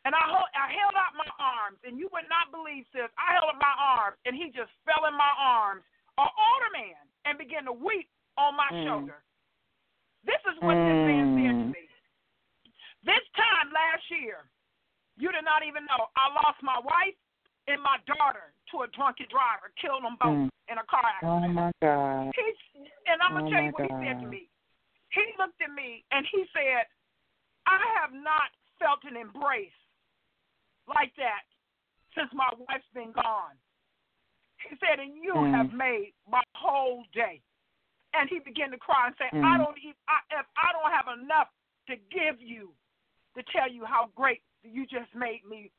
[0.04, 3.08] And I hold, I held out my arms, and you would not believe, sis.
[3.16, 5.88] I held up my arms, and he just fell in my arms,
[6.20, 8.84] an older man, and began to weep on my Mm.
[8.84, 9.24] shoulder.
[10.28, 11.72] This is what this man said to Mm.
[11.72, 11.84] me.
[13.04, 14.50] This time last year,
[15.16, 16.12] you did not even know.
[16.16, 17.16] I lost my wife
[17.68, 20.50] and my daughter to a drunken driver, killed them both Mm.
[20.68, 21.46] in a car accident.
[21.46, 22.34] Oh my God.
[23.06, 24.50] And I'm gonna Oh, tell you what he said to me.
[25.14, 26.90] He looked at me and he said,
[27.68, 29.78] "I have not felt an embrace
[30.88, 31.46] like that
[32.16, 33.60] since my wife's been gone."
[34.58, 35.52] He said, "And you Mm.
[35.52, 37.44] have made my whole day."
[38.14, 39.58] And he began to cry and say, "I Mm.
[39.58, 41.54] don't even I, if I don't have enough
[41.88, 42.76] to give you
[43.36, 45.72] to tell you how great you just made me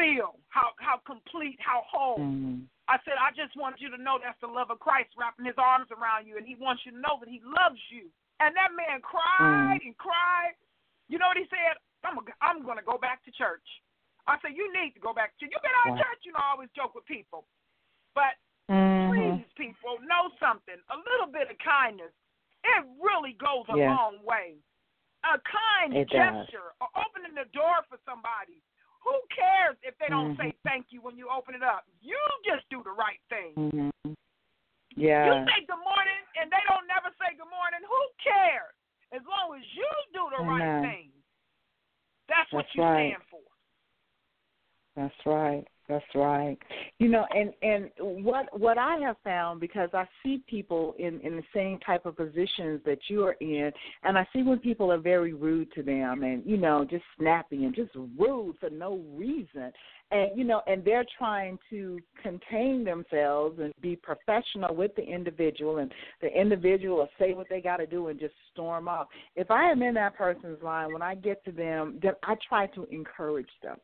[0.00, 2.64] feel, how how complete, how whole." Mm.
[2.88, 5.54] I said, I just want you to know that's the love of Christ wrapping his
[5.60, 8.10] arms around you, and he wants you to know that he loves you.
[8.42, 10.58] And that man cried and cried.
[11.06, 11.78] You know what he said?
[12.02, 13.62] I'm a, I'm going to go back to church.
[14.26, 15.54] I said, you need to go back to church.
[15.54, 16.02] You've been out of Wow.
[16.02, 17.46] church, you know, I always joke with people.
[18.14, 18.34] But
[18.66, 19.06] Mhm.
[19.06, 20.80] please, people, know something.
[20.90, 22.14] A little bit of kindness,
[22.64, 23.94] it really goes a Yeah.
[23.94, 24.58] long way.
[25.24, 26.48] A kind It does.
[26.48, 28.62] gesture, or opening the door for somebody.
[29.00, 30.62] Who cares if they don't say Mhm.
[30.62, 31.84] thank you when you open it up?
[32.00, 33.54] You just do the right thing.
[33.54, 34.16] Mhm.
[34.96, 37.80] You say good morning and they don't never say good morning.
[37.82, 38.74] Who cares?
[39.12, 41.12] As long as you do the right thing.
[42.28, 43.10] That's what you right.
[43.10, 43.40] stand for.
[44.94, 45.66] That's right.
[45.90, 46.56] That's right.
[47.00, 47.90] You know, and and
[48.24, 52.16] what what I have found because I see people in in the same type of
[52.16, 53.72] positions that you are in,
[54.04, 57.64] and I see when people are very rude to them, and you know, just snappy
[57.64, 59.72] and just rude for no reason,
[60.12, 65.78] and you know, and they're trying to contain themselves and be professional with the individual,
[65.78, 69.08] and the individual will say what they got to do and just storm off.
[69.34, 72.68] If I am in that person's line, when I get to them, then I try
[72.68, 73.78] to encourage them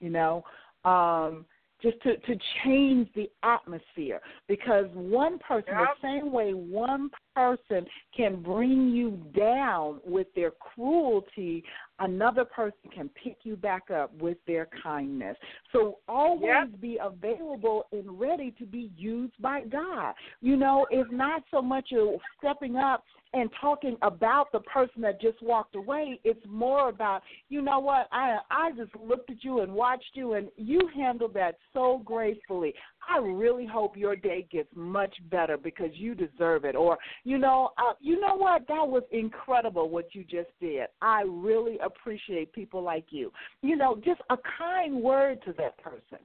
[0.00, 0.44] you know,
[0.86, 1.44] um,
[1.82, 4.20] just to, to change the atmosphere.
[4.48, 5.88] Because one person, Yep.
[6.00, 11.62] the same way one person can bring you down with their cruelty,
[12.00, 15.36] another person can pick you back up with their kindness.
[15.72, 16.80] So always Yep.
[16.80, 20.14] be available and ready to be used by God.
[20.40, 25.20] You know, it's not so much of stepping up and talking about the person that
[25.20, 26.20] just walked away.
[26.24, 30.34] It's more about, you know what, I I just looked at you and watched you
[30.34, 32.74] and you handled that so gracefully.
[33.08, 36.76] I really hope your day gets much better because you deserve it.
[36.76, 40.86] Or, you know, uh, you know what, that was incredible what you just did.
[41.00, 43.32] I really appreciate people like you.
[43.62, 46.18] You know, just a kind word to that person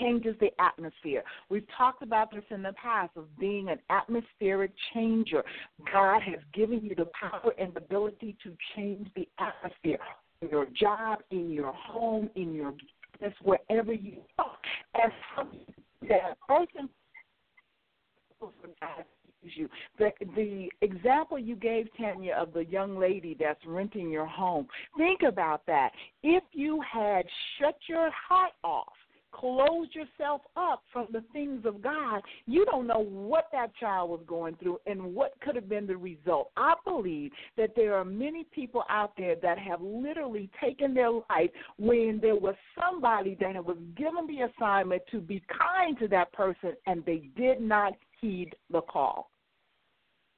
[0.00, 1.22] changes the atmosphere.
[1.48, 5.42] We've talked about this in the past of being an atmospheric changer.
[5.92, 9.98] God has given you the power and ability to change the atmosphere
[10.42, 12.72] in your job, in your home, in your
[13.20, 14.56] business, wherever you are.
[15.02, 15.48] And how
[16.08, 16.88] that person
[19.54, 19.68] you.
[19.98, 24.66] The the example you gave Tanya of the young lady that's renting your home.
[24.96, 25.90] Think about that.
[26.22, 27.24] If you had
[27.58, 28.92] shut your heart off
[29.38, 34.20] closed yourself up from the things of God, you don't know what that child was
[34.26, 36.50] going through and what could have been the result.
[36.56, 41.50] I believe that there are many people out there that have literally taken their life
[41.78, 46.72] when there was somebody that was given the assignment to be kind to that person
[46.86, 49.30] and they did not heed the call.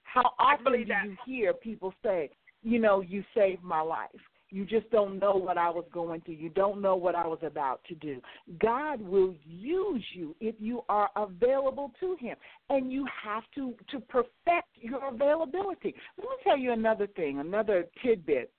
[0.03, 1.05] How often do that.
[1.05, 2.31] you hear people say,
[2.63, 4.09] you know, you saved my life?
[4.51, 6.35] You just don't know what I was going through.
[6.35, 8.21] You don't know what I was about to do.
[8.61, 12.37] God will use you if you are available to Him,
[12.71, 15.95] and you have to to perfect your availability.
[16.17, 18.51] Let me tell you another thing, another tidbit,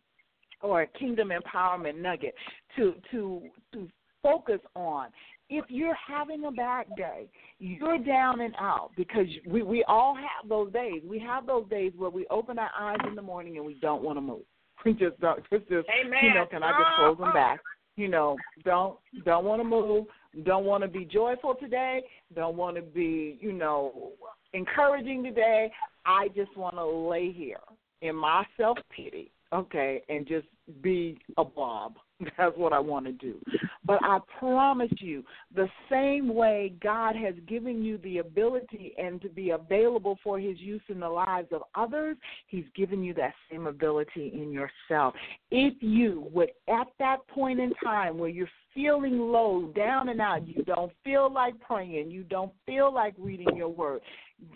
[0.61, 2.35] or kingdom empowerment nugget
[2.75, 3.41] to to
[3.73, 3.87] to
[4.21, 5.09] focus on.
[5.49, 10.47] If you're having a bad day, you're down and out because we we all have
[10.47, 11.01] those days.
[11.03, 14.03] We have those days where we open our eyes in the morning and we don't
[14.03, 14.43] want to move.
[14.85, 15.43] We just don't.
[15.51, 16.19] It's just Amen.
[16.23, 17.59] you know, can I just close them back?
[17.95, 20.05] You know, don't don't want to move,
[20.45, 22.01] don't want to be joyful today,
[22.33, 24.11] don't want to be, you know,
[24.53, 25.71] encouraging today.
[26.05, 27.59] I just want to lay here
[28.01, 30.47] in my self pity, okay, and just
[30.81, 31.95] be a blob.
[32.37, 33.39] That's what I want to do.
[33.85, 35.23] But I promise you,
[35.55, 40.59] the same way God has given you the ability and to be available for His
[40.59, 45.13] use in the lives of others, He's given you that same ability in yourself.
[45.51, 50.47] If you would, at that point in time where you're feeling low, down and out,
[50.47, 54.01] you don't feel like praying, you don't feel like reading your word,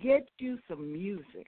[0.01, 1.47] get you some music.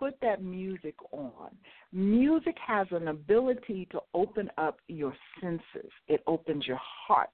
[0.00, 1.50] Put that music on,
[1.92, 5.90] music has an ability to open up your senses.
[6.08, 7.28] It opens your heart.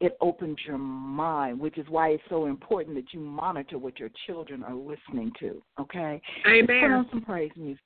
[0.00, 4.10] It opens your mind, which is why it's so important that you monitor what your
[4.26, 5.60] children are listening to.
[5.80, 6.22] Okay?
[6.44, 7.82] Put on some praise music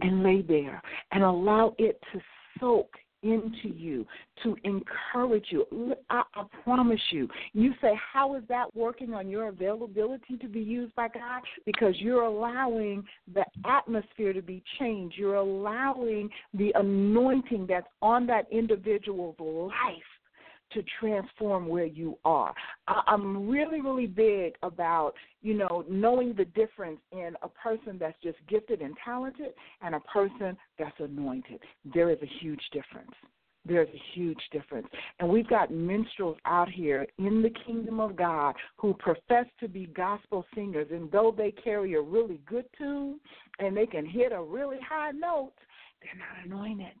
[0.00, 0.80] and lay there
[1.12, 2.20] and allow it to
[2.58, 2.88] soak
[3.22, 4.06] into you
[4.42, 5.66] to encourage you.
[6.10, 6.22] I
[6.64, 7.28] promise you.
[7.52, 11.42] You say, How is that working on your availability to be used by God?
[11.64, 15.16] Because you're allowing the atmosphere to be changed.
[15.16, 20.11] You're allowing the anointing that's on that individual's life
[20.74, 22.54] to transform where you are.
[22.88, 25.12] I, I'm really, really big about,
[25.42, 30.00] you know, knowing the difference in a person that's just gifted and talented and a
[30.00, 31.60] person that's anointed.
[31.94, 33.12] There is a huge difference.
[33.64, 34.88] There's a huge difference.
[35.20, 39.86] And we've got minstrels out here in the kingdom of God who profess to be
[39.86, 43.20] gospel singers, and though they carry a really good tune
[43.60, 45.52] and they can hit a really high note,
[46.00, 46.98] they're not anointed.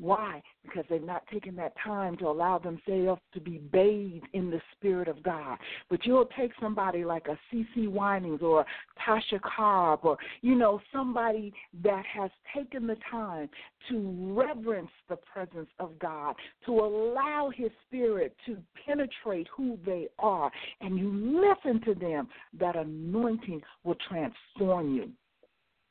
[0.00, 0.40] Why?
[0.62, 5.08] Because they've not taken that time to allow themselves to be bathed in the Spirit
[5.08, 5.58] of God.
[5.90, 8.64] But you'll take somebody like a CeCe Winans or
[9.04, 13.48] Tasha Cobb or, you know, somebody that has taken the time
[13.88, 16.36] to reverence the presence of God,
[16.66, 22.28] to allow His Spirit to penetrate who they are, and you listen to them,
[22.58, 25.10] that anointing will transform you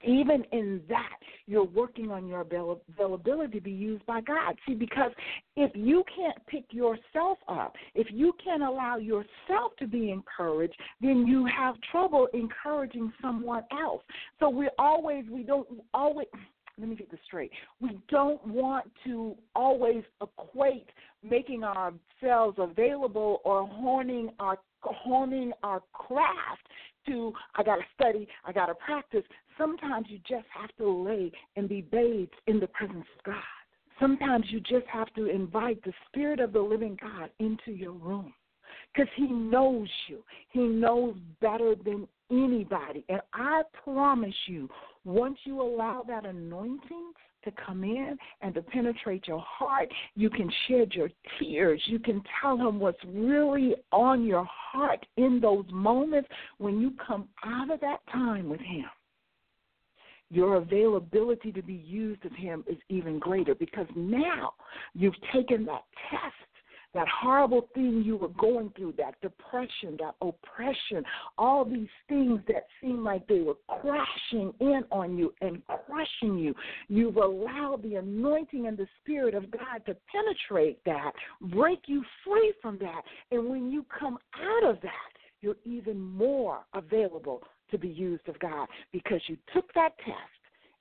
[0.03, 1.17] even in that,
[1.47, 4.55] you're working on your avail- availability to be used by God.
[4.67, 5.11] See, because
[5.55, 11.25] if you can't pick yourself up, if you can't allow yourself to be encouraged, then
[11.25, 14.03] you have trouble encouraging someone else.
[14.39, 16.27] So we always, we don't always.
[16.79, 17.51] Let me get this straight.
[17.81, 20.87] We don't want to always equate
[21.23, 26.67] making ourselves available or honing our honing our craft
[27.07, 29.23] to I gotta study, I gotta practice.
[29.57, 33.35] Sometimes you just have to lay and be bathed in the presence of God.
[33.99, 38.33] Sometimes you just have to invite the Spirit of the living God into your room
[38.93, 40.23] because He knows you.
[40.49, 43.03] He knows better than anybody.
[43.09, 44.69] And I promise you,
[45.03, 50.51] once you allow that anointing to come in and to penetrate your heart, you can
[50.67, 51.81] shed your tears.
[51.87, 56.29] You can tell Him what's really on your heart in those moments
[56.59, 58.85] when you come out of that time with Him
[60.29, 64.53] your availability to be used of him is even greater because now
[64.93, 66.35] you've taken that test
[66.93, 71.03] that horrible thing you were going through, that depression, that oppression,
[71.37, 76.55] all these things that seemed like they were crashing in on you and crushing you.
[76.87, 81.11] You've allowed the anointing and the Spirit of God to penetrate that,
[81.41, 83.01] break you free from that.
[83.31, 84.91] And when you come out of that,
[85.41, 90.17] you're even more available to be used of God because you took that test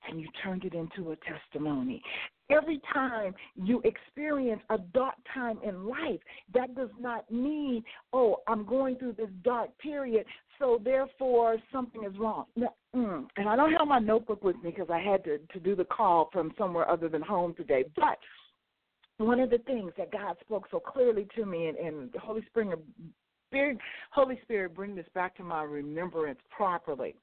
[0.08, 2.02] and you turned it into a testimony.
[2.48, 6.20] Every time you experience a dark time in life,
[6.54, 7.82] that does not mean,
[8.12, 10.24] oh, I'm going through this dark period,
[10.58, 12.44] so therefore something is wrong.
[12.94, 13.26] Mm.
[13.36, 15.84] And I don't have my notebook with me because I had to, to do the
[15.84, 17.84] call from somewhere other than home today.
[17.96, 18.18] But
[19.18, 22.44] one of the things that God spoke so clearly to me, and, and the Holy
[22.46, 22.78] Spirit,
[23.48, 23.78] Spirit,
[24.10, 27.14] Holy Spirit, bring this back to my remembrance properly.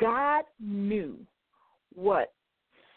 [0.00, 1.18] God knew
[1.94, 2.32] what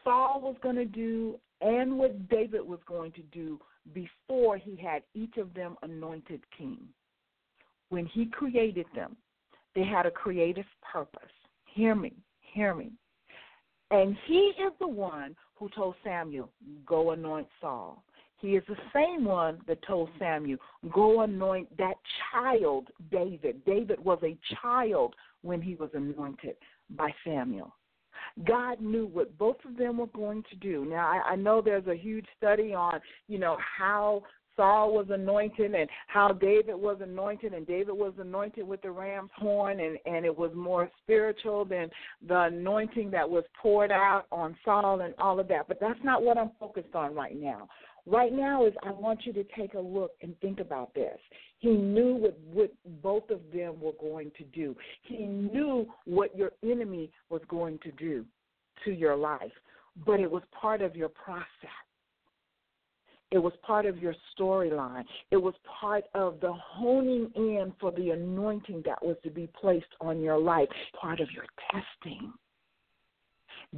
[0.04, 3.60] Saul was going to do and what David was going to do
[3.94, 6.80] before he had each of them anointed king.
[7.90, 9.16] When he created them,
[9.76, 11.22] they had a creative purpose.
[11.66, 12.14] Hear me,
[12.54, 12.92] hear me.
[13.92, 16.50] And he is the one who told Samuel,
[16.86, 18.04] Go anoint Saul.
[18.40, 20.60] He is the same one that told Samuel,
[20.94, 21.96] Go anoint that
[22.32, 23.64] child, David.
[23.66, 26.56] David was a child when he was anointed
[26.92, 27.74] by Samuel.
[28.46, 30.86] God knew what both of them were going to do.
[30.86, 34.24] Now, I, I know there's a huge study on, you know, how
[34.56, 39.32] Saul was anointed and how David was anointed, and David was anointed with the ram's
[39.36, 41.90] horn, and, and it was more spiritual than
[42.28, 45.68] the anointing that was poured out on Saul and all of that.
[45.68, 47.68] But that's not what I'm focused on right now.
[48.08, 51.18] Right now is I want you to take a look and think about this.
[51.60, 54.76] He knew what, what both of them were going to do.
[55.04, 58.26] He knew what your enemy was going to do
[58.84, 59.52] to your life,
[60.06, 61.46] but it was part of your process.
[63.32, 65.04] It was part of your storyline.
[65.32, 69.86] It was part of the honing in for the anointing that was to be placed
[70.00, 72.32] on your life, part of your testing.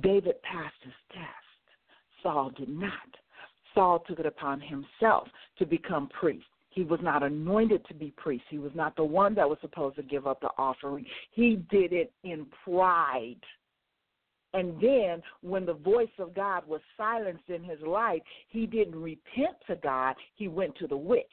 [0.01, 2.91] David passed his test, Saul did not.
[3.74, 5.28] Saul took it upon himself
[5.59, 6.45] to become priest.
[6.70, 8.43] He was not anointed to be priest.
[8.49, 11.05] He was not the one that was supposed to give up the offering.
[11.32, 13.41] He did it in pride.
[14.53, 19.55] And then when the voice of God was silenced in his life, he didn't repent
[19.68, 20.15] to God.
[20.36, 21.26] He went to the witch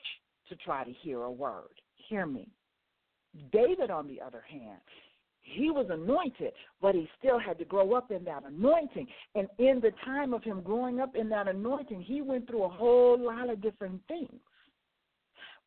[0.48, 1.80] to try to hear a word.
[2.08, 2.48] Hear me.
[3.52, 4.80] David, on the other hand,
[5.44, 9.06] he was anointed, but he still had to grow up in that anointing.
[9.34, 12.68] And in the time of him growing up in that anointing, he went through a
[12.68, 14.40] whole lot of different things.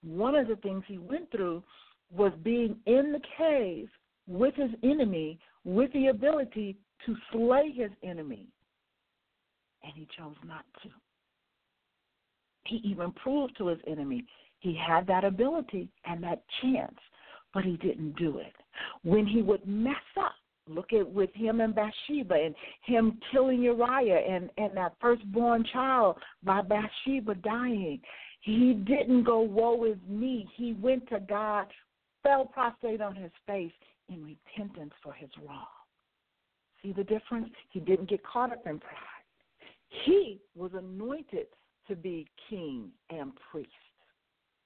[0.03, 1.63] One of the things he went through
[2.11, 3.88] was being in the cave
[4.28, 8.47] with his enemy with the ability to slay his enemy.
[9.84, 10.89] And he chose not to.
[12.65, 14.25] He even proved to his enemy
[14.59, 16.97] he had that ability and that chance,
[17.53, 18.53] but he didn't do it.
[19.03, 20.33] When he would mess up,
[20.69, 26.17] look at with him and Bathsheba and him killing Uriah and, and that firstborn child
[26.43, 28.01] by Bathsheba dying.
[28.41, 30.47] He didn't go, Woe is me.
[30.55, 31.67] He went to God,
[32.23, 33.71] fell prostrate on his face
[34.09, 35.65] in repentance for his wrong.
[36.83, 37.49] See the difference?
[37.71, 38.93] He didn't get caught up in pride.
[40.05, 41.47] He was anointed
[41.87, 43.69] to be king and priest.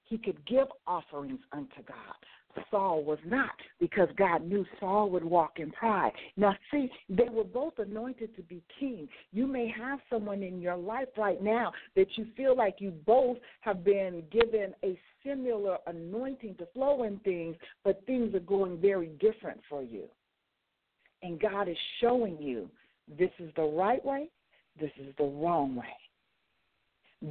[0.03, 1.97] He could give offerings unto God.
[2.69, 6.11] Saul was not because God knew Saul would walk in pride.
[6.37, 9.07] Now, see, they were both anointed to be king.
[9.31, 13.37] You may have someone in your life right now that you feel like you both
[13.61, 19.09] have been given a similar anointing to flow in things, but things are going very
[19.19, 20.05] different for you.
[21.23, 22.69] And God is showing you
[23.19, 24.29] this is the right way,
[24.79, 25.85] this is the wrong way.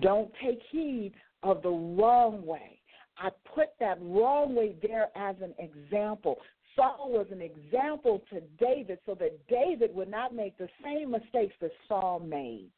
[0.01, 1.13] Don't take heed
[1.43, 2.80] of the wrong way.
[3.21, 6.39] I put that wrongly there as an example.
[6.75, 11.55] Saul was an example to David so that David would not make the same mistakes
[11.61, 12.71] that Saul made.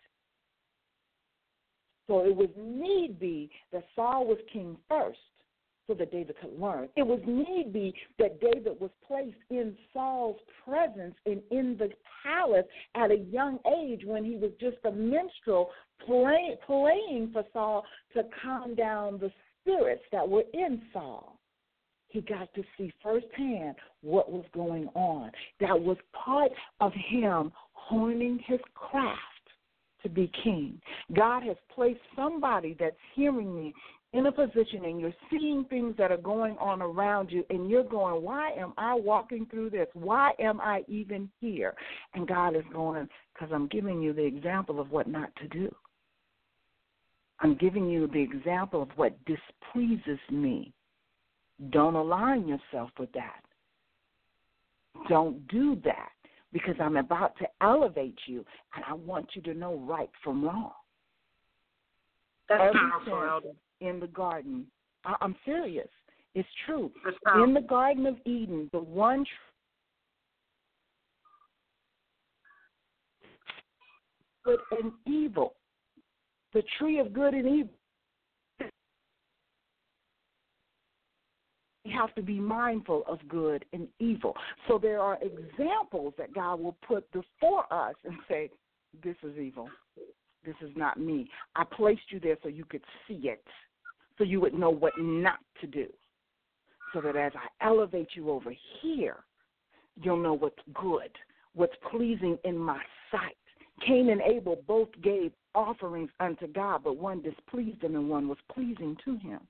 [2.09, 5.19] So it was need be that Saul was king first
[5.87, 6.89] so that David could learn.
[6.97, 11.91] It was need be that David was placed in Saul's presence and in the
[12.23, 15.71] palace at a young age when he was just a minstrel
[16.05, 17.85] play, playing for Saul
[18.15, 19.31] to calm down the
[19.63, 21.39] spirits that were in Saul.
[22.09, 25.31] He got to see firsthand what was going on.
[25.61, 29.19] That was part of him honing his craft
[30.03, 30.81] to be king.
[31.15, 33.73] God has placed somebody that's hearing me
[34.13, 37.83] in a position and you're seeing things that are going on around you and you're
[37.85, 39.89] going, Why am I walking through this?
[39.95, 41.75] Why am I even here?
[42.15, 45.75] And God is going, Because I'm giving you the example of what not to do.
[47.43, 50.73] I'm giving you the example of what displeases me.
[51.71, 53.43] Don't align yourself with that.
[55.09, 56.11] Don't do that
[56.53, 60.73] because I'm about to elevate you and I want you to know right from wrong.
[62.49, 64.71] That's Every powerful, in the garden.
[65.05, 65.89] I- I'm serious.
[66.35, 66.93] It's true.
[67.35, 69.31] In the Garden of Eden, the one tr-
[74.45, 75.57] good and evil,
[76.53, 77.75] the tree of good and evil.
[81.85, 84.37] We have to be mindful of good and evil.
[84.69, 88.51] So there are examples that God will put before us and say,
[89.03, 89.69] This is evil.
[90.45, 91.29] This is not me.
[91.57, 93.45] I placed you there so you could see it,
[94.19, 95.87] so you would know what not to do.
[96.93, 99.19] So that as I elevate you over here,
[99.97, 101.11] you'll know what's good,
[101.55, 102.81] what's pleasing in my
[103.11, 103.37] sight.
[103.81, 108.39] Cain and Abel both gave offerings unto God, but one displeased him and one was
[108.53, 109.41] pleasing to him.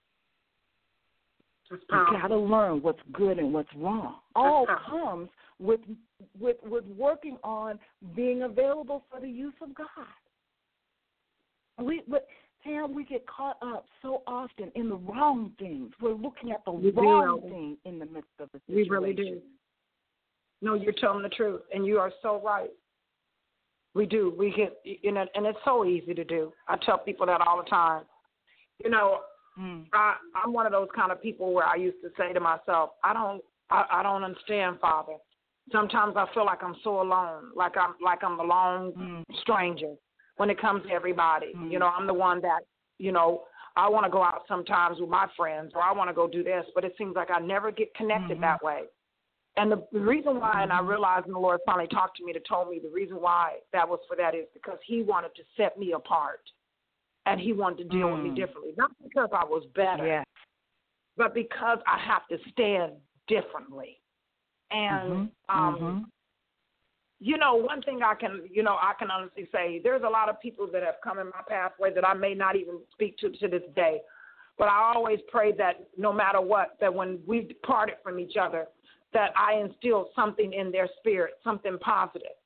[1.70, 4.16] You got to learn what's good and what's wrong.
[4.34, 5.80] All comes with
[6.38, 7.78] with with working on
[8.14, 9.88] being available for the use of God.
[11.82, 12.26] We but
[12.62, 15.92] Tam, we get caught up so often in the wrong things.
[16.00, 17.48] We're looking at the We wrong Elder.
[17.48, 18.90] thing in the midst of the situation.
[18.90, 19.40] We really do.
[20.60, 22.70] No, you're telling the truth, and you are so right.
[23.95, 24.34] We do.
[24.38, 26.53] We get, you know, and it's so easy to do.
[26.68, 28.05] I tell people that all the time.
[28.82, 29.20] You know,
[29.61, 29.84] Mm.
[29.93, 32.93] I, I'm one of those kind of people where I used to say to myself,
[33.05, 35.12] I don't, I, I don't understand, Father.
[35.70, 39.24] Sometimes I feel like I'm so alone, like I'm, like I'm a lone Mm.
[39.43, 39.95] stranger
[40.38, 41.53] when it comes to everybody.
[41.55, 41.70] Mm.
[41.70, 42.61] You know, I'm the one that,
[42.99, 43.43] you know,
[43.76, 46.43] I want to go out sometimes with my friends, or I want to go do
[46.43, 48.40] this, but it seems like I never get connected Mhm.
[48.40, 48.84] that way.
[49.57, 50.88] And the, the reason why, and I Mhm.
[50.88, 53.88] realized, and the Lord finally talked to me to told me the reason why that
[53.88, 56.40] was for that is because He wanted to set me apart,
[57.26, 58.36] and He wanted to deal with me Mm.
[58.36, 60.24] differently, not because I was better, Yeah.
[61.16, 62.92] but because I have to stand
[63.28, 64.00] differently.
[64.70, 65.30] And Mhm.
[65.48, 66.11] um, Mhm.
[67.20, 70.28] you know, one thing I can, you know, I can honestly say, there's a lot
[70.28, 73.30] of people that have come in my pathway that I may not even speak to
[73.30, 74.03] to this day.
[74.59, 78.66] But I always pray that no matter what, that when we departed from each other,
[79.12, 82.36] that I instilled something in their spirit, something positive.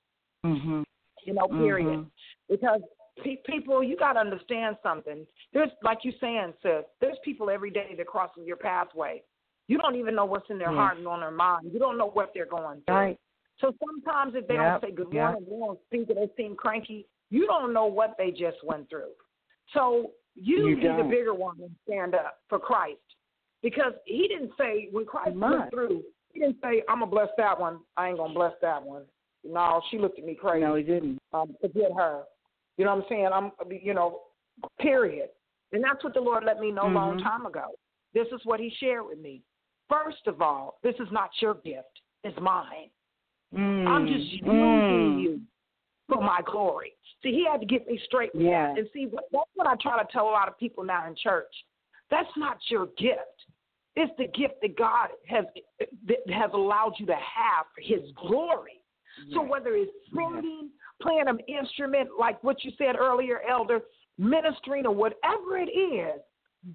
[0.45, 0.85] Mhm.
[1.25, 2.01] You know, period.
[2.01, 2.11] Mhm.
[2.49, 2.83] Because
[3.19, 5.27] pe- people, you got to understand something.
[5.53, 9.23] There's, like you saying, sis, there's people every day that crosses your pathway.
[9.69, 10.77] You don't even know what's in their Yes.
[10.79, 11.73] heart and on their mind.
[11.73, 12.95] You don't know what they're going through.
[12.95, 13.21] Right.
[13.59, 15.33] So sometimes if they Yep, don't say good yep.
[15.33, 19.13] morning, they don't speak, they seem cranky, you don't know what they just went through.
[19.73, 21.11] So you, You be the don't.
[21.11, 23.01] bigger one and stand up for Christ.
[23.63, 26.05] Because he didn't say when Christ went through,
[26.37, 27.79] he didn't say, I'm gonna bless that one.
[27.97, 29.05] I ain't gonna bless that one.
[29.43, 30.65] No, she looked at me crazy.
[30.65, 31.19] No, he didn't.
[31.33, 32.25] Um, forget her.
[32.77, 33.29] You know what I'm saying?
[33.33, 34.21] I'm you know,
[34.81, 35.31] period.
[35.73, 37.23] And that's what the Lord let me know a long Mhm.
[37.23, 37.75] time ago.
[38.13, 39.43] This is what he shared with me.
[39.89, 42.91] First of all, this is not your gift, it's mine.
[43.55, 43.87] Mm.
[43.87, 45.23] I'm just using mm.
[45.23, 45.41] you
[46.09, 46.95] for my glory.
[47.23, 48.75] See, he had to get me straight Yeah.
[48.77, 51.53] And see, that's what I try to tell a lot of people now in church.
[52.11, 53.47] That's not your gift.
[53.97, 55.45] It's the gift that God has
[56.07, 58.81] that has allowed you to have for His glory.
[59.33, 60.69] So whether it's singing,
[61.01, 63.81] playing an instrument, like what you said earlier, Elder,
[64.19, 66.21] ministering, or whatever it is,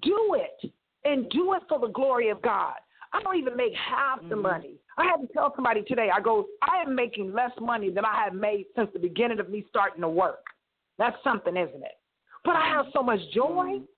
[0.02, 0.72] do it
[1.04, 2.74] and do it for the glory of God.
[3.12, 4.42] I don't even make half the Mhm.
[4.42, 4.78] money.
[4.96, 8.24] I had to tell somebody today, I go, I am making less money than I
[8.24, 10.44] have made since the beginning of me starting to work.
[10.98, 11.98] That's something, isn't it?
[12.44, 13.88] But I have so much joy, Mhm.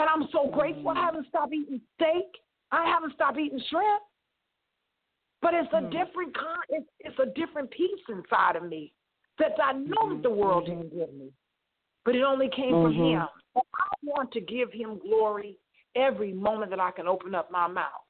[0.00, 0.88] And I'm so grateful.
[0.88, 2.24] I haven't stopped eating steak.
[2.72, 4.02] I haven't stopped eating shrimp.
[5.42, 5.90] But it's a Mhm.
[5.90, 6.64] different kind.
[6.70, 8.94] It's, it's a different peace inside of me
[9.38, 11.32] that I know that the world didn't give me,
[12.04, 13.12] but it only came from Mhm.
[13.12, 13.28] Him.
[13.56, 15.58] And I want to give Him glory
[15.94, 18.04] every moment that I can open up my mouth.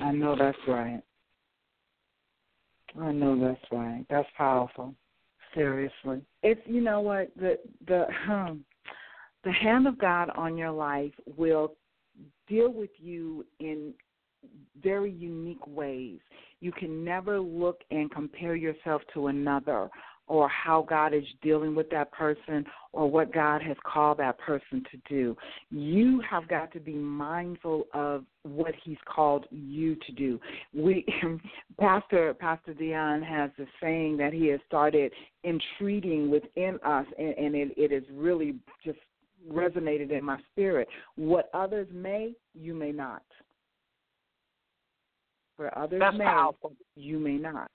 [0.00, 1.02] I know that's right.
[2.98, 4.04] I know that's right.
[4.08, 4.96] That's powerful.
[5.54, 6.24] Seriously.
[6.42, 8.64] It's you know what, the the um
[9.44, 11.74] the hand of God on your life will
[12.48, 13.94] deal with you in
[14.82, 16.18] very unique ways.
[16.60, 19.88] You can never look and compare yourself to another
[20.30, 24.84] or how God is dealing with that person or what God has called that person
[24.92, 25.36] to do.
[25.70, 30.40] You have got to be mindful of what he's called you to do.
[30.72, 31.04] We
[31.80, 35.12] Pastor Pastor Dion has a saying that he has started
[35.42, 38.98] entreating within us and, and it, it is really just
[39.48, 40.88] resonated in my spirit.
[41.16, 43.22] What others may, you may not.
[45.56, 46.72] Where others That's may, powerful.
[46.96, 47.70] you may not.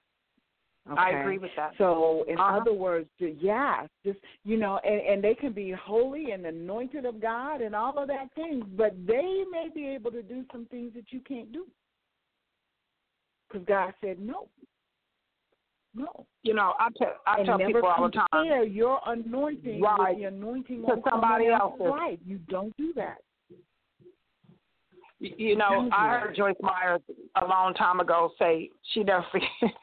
[0.98, 1.74] I agree with that.
[1.78, 2.58] So, in Uh-huh.
[2.58, 7.20] other words, yeah, just you know, and, and they can be holy and anointed of
[7.20, 10.94] God and all of that things, but they may be able to do some things
[10.94, 11.66] that you can't do
[13.48, 14.48] because God said no,
[15.96, 16.26] no.
[16.44, 18.28] You know, I tell I and tell people all the time.
[18.32, 20.10] compare your anointing Right.
[20.10, 22.20] with the anointing To somebody else's life.
[22.26, 23.18] You don't do that.
[25.20, 27.02] You you know, I heard Joyce Myers
[27.42, 29.74] a long time ago say she never forget.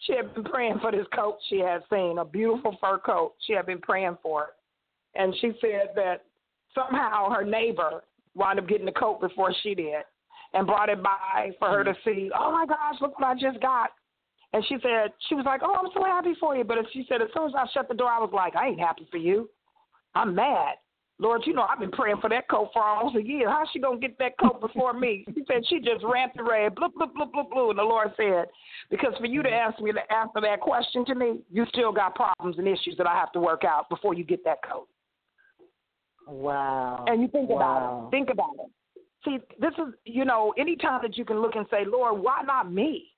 [0.00, 3.34] she had been praying for this coat she had seen, a beautiful fur coat.
[3.46, 6.24] She had been praying for it, and she said that
[6.74, 8.02] somehow her neighbor
[8.34, 10.02] wound up getting the coat before she did,
[10.52, 12.10] and brought it by for her to mm-hmm.
[12.10, 12.30] see.
[12.36, 13.90] Oh my gosh, look what I just got!
[14.52, 17.22] And she said she was like, "Oh, I'm so happy for you," but she said
[17.22, 19.48] as soon as I shut the door, I was like, "I ain't happy for you.
[20.14, 20.74] I'm mad."
[21.20, 23.48] Lord, you know I've been praying for that coat for almost a year.
[23.50, 25.26] How's she gonna get that coat before me?
[25.34, 27.70] She said she just ran the red, bloop bloop bloop bloop bloop.
[27.70, 28.46] And the Lord said,
[28.90, 29.70] because for you to mm-hmm.
[29.70, 33.06] ask me to answer that question to me, you still got problems and issues that
[33.06, 34.88] I have to work out before you get that coat.
[36.26, 37.04] Wow.
[37.06, 38.10] And you think about it.
[38.10, 38.70] Think about it.
[39.24, 42.72] See, this is you know, anytime that you can look and say, Lord, why not
[42.72, 43.08] me?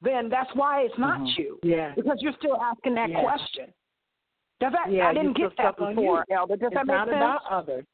[0.00, 1.38] Then that's why it's not Mhm.
[1.38, 1.58] you.
[1.62, 1.92] Yeah.
[1.94, 3.20] Because you're still asking that Yeah.
[3.20, 3.72] question.
[4.60, 6.24] Does that Yeah, I didn't get that before.
[6.30, 6.56] Elder.
[6.56, 7.16] Does it's that make not sense?
[7.16, 7.84] about others.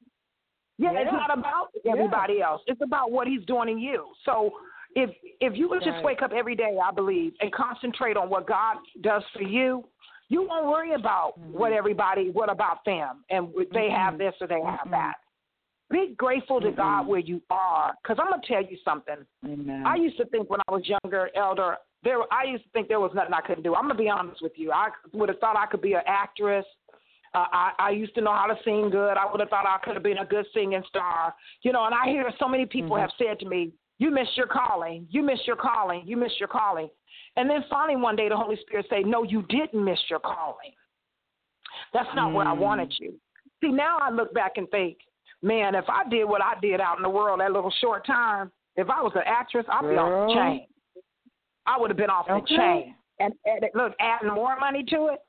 [0.78, 1.00] Yeah, Yeah.
[1.00, 2.62] it's not about everybody else.
[2.66, 4.12] It's about what he's doing in you.
[4.24, 4.58] So
[4.96, 8.46] if if you would just wake up every day, I believe, and concentrate on what
[8.46, 9.86] God does for you,
[10.28, 11.52] you won't worry about Mhm.
[11.52, 14.18] what everybody, what about them, and they have Mhm.
[14.18, 14.90] this or they have Mm-mm.
[14.92, 15.18] that.
[15.90, 17.08] Be grateful to God Mm-mm.
[17.08, 19.26] where you are, because I'm gonna tell you something.
[19.44, 19.86] Amen.
[19.86, 23.00] I used to think when I was younger, elder, there I used to think there
[23.00, 23.74] was nothing I couldn't do.
[23.74, 24.70] I'm gonna be honest with you.
[24.70, 26.66] I would have thought I could be an actress.
[27.34, 29.16] Uh, I, I used to know how to sing good.
[29.16, 31.34] I would have thought I could have been a good singing star.
[31.62, 33.00] You know, and I hear so many people Mhm.
[33.00, 35.08] have said to me, "You missed your calling.
[35.10, 36.06] You missed your calling.
[36.06, 36.88] You missed your calling."
[37.36, 40.72] And then finally one day the Holy Spirit say, "No, you didn't miss your calling.
[41.92, 42.58] That's not where I Mm.
[42.58, 43.18] wanted you."
[43.60, 44.98] See, now I look back and think,
[45.42, 48.52] man, if I did what I did out in the world that little short time,
[48.76, 50.66] if I was an actress, I'd be off the chain.
[51.66, 52.94] I would have been off the chain.
[53.20, 55.20] And, and look, adding more money to it,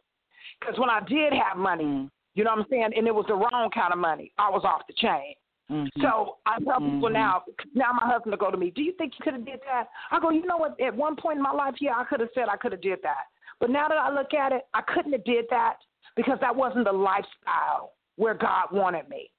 [0.59, 3.35] because when I did have money, you know what I'm saying, and it was the
[3.35, 5.35] wrong kind of money, I was off the chain.
[5.69, 5.89] Mhm.
[6.01, 7.13] So I tell people Mhm.
[7.13, 9.61] now, now my husband will go to me, do you think you could have did
[9.65, 9.89] that?
[10.11, 12.29] I go, you know what, at one point in my life, yeah, I could have
[12.33, 13.25] said I could have did that.
[13.59, 15.77] But now that I look at it, I couldn't have did that
[16.15, 19.31] because that wasn't the lifestyle where God wanted me.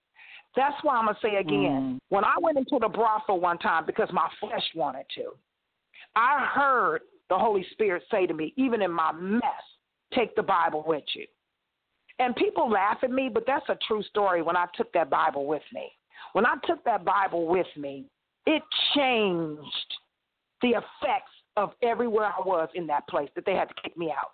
[0.56, 1.96] That's why I'm gonna say again.
[1.96, 1.98] Mm.
[2.08, 5.36] When I went into the brothel one time because my flesh wanted to,
[6.16, 9.42] I heard the Holy Spirit say to me, even in my mess,
[10.14, 11.26] take the Bible with you.
[12.18, 15.46] And people laugh at me, but that's a true story when I took that Bible
[15.46, 15.92] with me.
[16.32, 18.06] When I took that Bible with me,
[18.46, 18.62] it
[18.94, 19.94] changed
[20.62, 24.10] the effects of everywhere I was in that place that they had to kick me
[24.10, 24.30] out.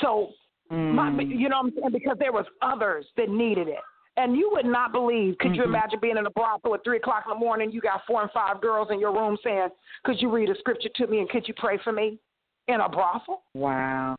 [0.00, 0.30] So,
[0.70, 1.28] my, Mm.
[1.28, 1.92] you know what I'm saying?
[1.92, 3.82] Because there was others that needed it.
[4.18, 5.66] And you would not believe, could you Mhm.
[5.66, 8.30] imagine being in a brothel at 3 o'clock in the morning, you got four and
[8.32, 9.68] five girls in your room saying,
[10.04, 12.18] could you read a scripture to me and could you pray for me
[12.68, 13.42] in a brothel?
[13.54, 14.16] Wow.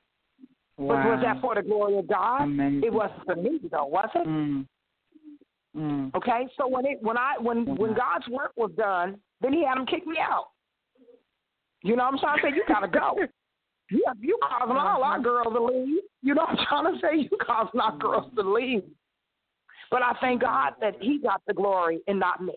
[0.78, 1.10] Wow.
[1.10, 2.44] was that for the glory of God?
[2.44, 2.84] Amazing.
[2.84, 4.28] It wasn't for me though, was it?
[4.28, 4.68] Mm.
[5.76, 6.16] Mm.
[6.16, 9.78] Okay, so when it when I when when God's work was done, then He had
[9.78, 10.50] them kick me out.
[11.84, 12.56] You know what I'm trying to say?
[12.56, 13.18] You gotta go.
[13.90, 16.04] You you causing all our girls to leave.
[16.22, 17.16] You know what I'm trying to say?
[17.32, 18.84] You causing our girls to leave.
[19.90, 22.56] But I thank God that He got the glory and not me.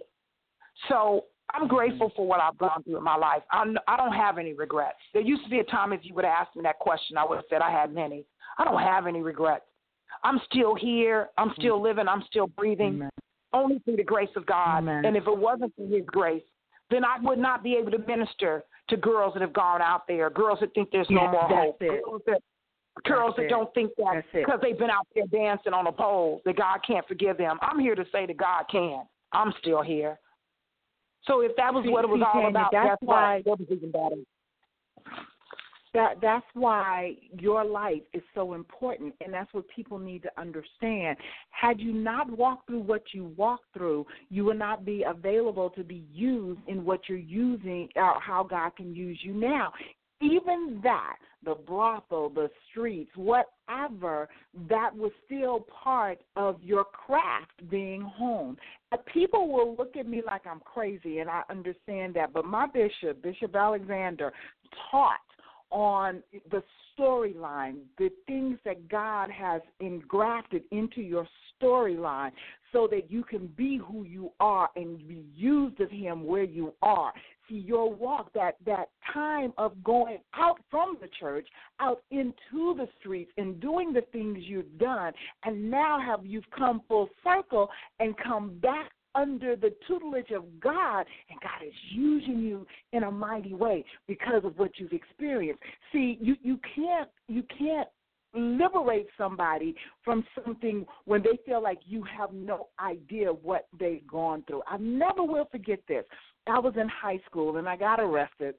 [0.88, 3.42] So I'm grateful for what I've gone through in my life.
[3.52, 4.98] I'm, I don't have any regrets.
[5.12, 7.24] There used to be a time if you would have asked me that question, I
[7.24, 8.24] would have said I had many.
[8.58, 9.64] I don't have any regrets.
[10.24, 11.28] I'm still here.
[11.38, 11.82] I'm still mm.
[11.82, 12.08] living.
[12.08, 13.10] I'm still breathing Amen.
[13.52, 14.78] only through the grace of God.
[14.78, 15.04] Amen.
[15.04, 16.42] And if it wasn't for His grace,
[16.90, 20.28] then I would not be able to minister to girls that have gone out there,
[20.30, 22.04] girls that think there's no more hope, it.
[22.04, 22.42] girls that,
[23.04, 23.48] girls that it.
[23.48, 27.06] don't think that because they've been out there dancing on a pole that God can't
[27.06, 27.58] forgive them.
[27.62, 29.04] I'm here to say that God can.
[29.32, 30.18] I'm still here.
[31.24, 33.42] So if that was See- what it was see, all Tanya, about, that's guess why-
[33.44, 33.58] what?
[33.58, 34.16] That was even better.
[35.92, 41.16] That that's why your life is so important, and that's what people need to understand.
[41.50, 45.82] Had you not walked through what you walked through, you would not be available to
[45.82, 49.72] be used in what you're using, or how God can use you now.
[50.20, 54.28] Even that, the brothel, the streets, whatever,
[54.68, 58.58] that was still part of your craft being honed.
[58.92, 62.32] Uh, People will look at me like I'm crazy, and I understand that.
[62.34, 64.32] But my bishop, Bishop Alexander,
[64.90, 65.20] taught
[65.70, 66.62] on the
[66.98, 71.26] storyline, the things that God has engrafted into your
[71.62, 72.32] storyline
[72.72, 76.74] so that you can be who you are and be used of him where you
[76.82, 77.12] are.
[77.54, 81.46] Your walk, that that time of going out from the church,
[81.80, 85.12] out into the streets and doing the things you've done,
[85.44, 91.04] and now have you've come full circle and come back under the tutelage of God,
[91.28, 95.62] and God is using you in a mighty way because of what you've experienced.
[95.92, 97.88] See, you you can't you can't
[98.34, 99.74] liberate somebody
[100.04, 104.62] from something when they feel like you have no idea what they've gone through.
[104.68, 106.04] I never will forget this.
[106.46, 108.54] I was in high school and I got arrested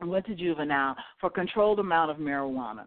[0.00, 2.86] and went to juvenile for a controlled amount of marijuana.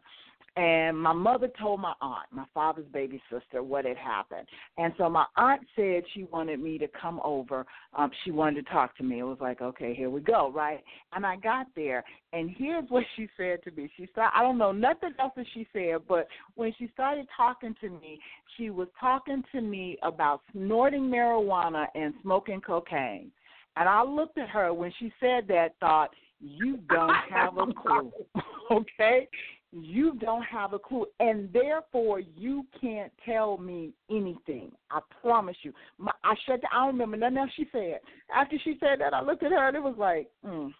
[0.56, 4.48] And my mother told my aunt, my father's baby sister, what had happened.
[4.78, 7.66] And so my aunt said she wanted me to come over.
[7.98, 9.20] Um, she wanted to talk to me.
[9.20, 10.84] It was like, okay, here we go, right?
[11.14, 12.04] And I got there,
[12.34, 13.90] and here's what she said to me.
[13.98, 17.76] She started, I don't know nothing else that she said, but when she started talking
[17.82, 18.20] to me,
[18.56, 23.32] she was talking to me about snorting marijuana and smoking cocaine.
[23.76, 28.12] And I looked at her when she said that, thought, you don't have a clue.
[28.72, 29.28] okay?
[29.72, 31.08] You don't have a clue.
[31.20, 34.72] And therefore, you can't tell me anything.
[34.92, 35.74] I promise you.
[35.98, 36.70] My, I shut down.
[36.74, 38.00] I don't remember nothing else she said.
[38.36, 40.72] After she said that, I looked at her and it was like, mm.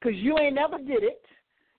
[0.00, 1.22] Because you ain't never did it.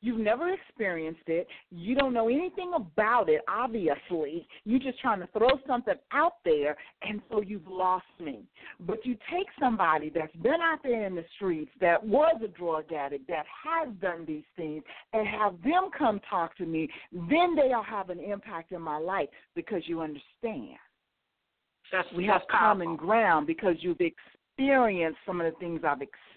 [0.03, 1.47] You've never experienced it.
[1.69, 4.47] You don't know anything about it, obviously.
[4.65, 8.39] You're just trying to throw something out there, and so you've lost me.
[8.79, 12.91] But you take somebody that's been out there in the streets, that was a drug
[12.91, 14.83] addict, that has done these things,
[15.13, 19.29] and have them come talk to me, then they'll have an impact in my life
[19.55, 20.77] because you understand.
[21.91, 23.05] That's, We have that's common powerful.
[23.05, 26.30] ground because you've experienced some of the things I've experienced.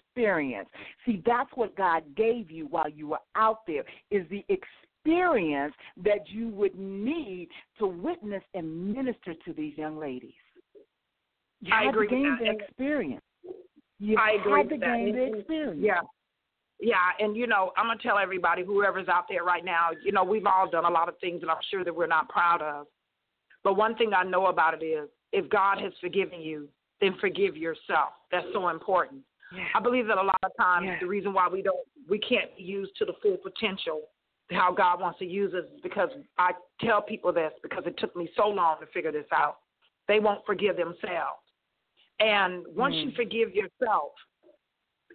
[1.05, 6.29] See, that's what God gave you while you were out there is the experience that
[6.29, 7.49] you would need
[7.79, 10.33] to witness and minister to these young ladies.
[11.61, 13.23] You I had agree to with gain the And- experience.
[13.99, 15.35] You I agree had to gain the mm-hmm.
[15.39, 15.79] experience.
[15.81, 16.01] Yeah.
[16.81, 20.25] Yeah, and you know, I'm gonna tell everybody, whoever's out there right now, you know,
[20.25, 22.87] we've all done a lot of things that I'm sure that we're not proud of.
[23.63, 26.67] But one thing I know about it is, if God has forgiven you,
[26.99, 28.09] then forgive yourself.
[28.29, 29.21] That's so important.
[29.53, 29.63] Yeah.
[29.75, 30.99] I believe that a lot of times Yeah.
[30.99, 34.09] the reason why we don't, we can't use to the full potential,
[34.51, 38.15] how God wants to use us, is because I tell people this because it took
[38.15, 39.57] me so long to figure this out.
[40.07, 41.41] They won't forgive themselves,
[42.19, 43.15] and once you Mm.
[43.15, 44.11] forgive yourself,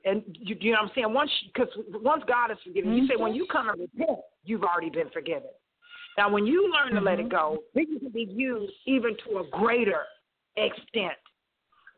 [0.07, 1.13] And you, you know what I'm saying?
[1.13, 1.69] Once because
[2.03, 5.51] once God is forgiven, you say when you come and repent, you've already been forgiven.
[6.17, 7.27] Now, when you learn to let Mm-hmm.
[7.27, 10.03] it go, then you can be used even to a greater
[10.57, 11.19] extent.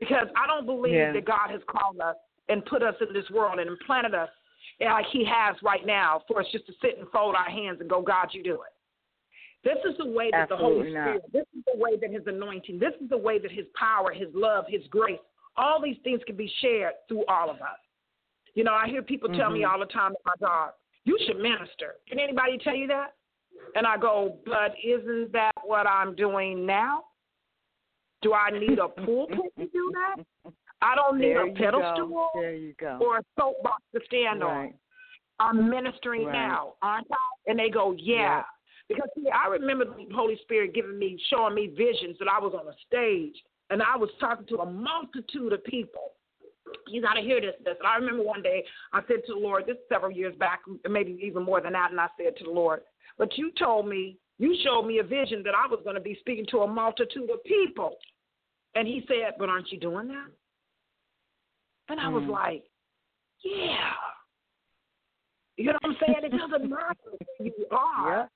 [0.03, 1.13] Because I don't believe Yeah.
[1.13, 2.17] that God has called us
[2.49, 4.31] and put us in this world and implanted us
[4.81, 7.89] like He has right now for us just to sit and fold our hands and
[7.89, 8.73] go, God, you do it.
[9.63, 11.05] This is the way that the Holy Absolutely not.
[11.05, 14.13] Spirit, this is the way that His anointing, this is the way that His power,
[14.13, 15.21] His love, His grace,
[15.57, 17.79] all these things can be shared through all of us.
[18.55, 19.71] You know, I hear people tell me Mhm.
[19.71, 20.75] all the time my job,
[21.05, 21.95] you should minister.
[22.09, 23.15] Can anybody tell you that?
[23.77, 27.05] And I go, but isn't that what I'm doing now?
[28.23, 30.53] Do I need a pulpit to do that?
[30.81, 32.29] I don't need There a pedestal go.
[32.35, 32.99] There you go.
[33.01, 34.75] or a soapbox to stand on.
[35.39, 36.33] I'm ministering Right.
[36.33, 37.51] now, aren't I?
[37.51, 38.43] And they go, yeah.
[38.89, 42.53] Because see, I remember the Holy Spirit giving me, showing me visions that I was
[42.55, 43.35] on a stage
[43.71, 46.13] and I was talking to a multitude of people.
[46.89, 47.77] You got to hear this, this.
[47.79, 50.61] And I remember one day I said to the Lord, this is several years back,
[50.89, 52.83] maybe even more than that, and I said to the Lord,
[53.19, 56.17] but you told me, you showed me a vision that I was going to be
[56.21, 57.97] speaking to a multitude of people.
[58.75, 60.31] And he said, but aren't you doing that?
[61.89, 62.31] And I was Mm.
[62.31, 62.65] like,
[63.45, 63.93] yeah.
[65.57, 66.25] You know what I'm saying?
[66.25, 66.95] It doesn't matter
[67.39, 68.19] who you are.
[68.19, 68.31] Yep.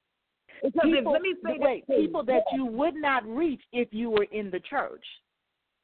[0.75, 1.97] Because if, let me say wait, too.
[1.97, 5.05] people that you would not reach if you were in the church.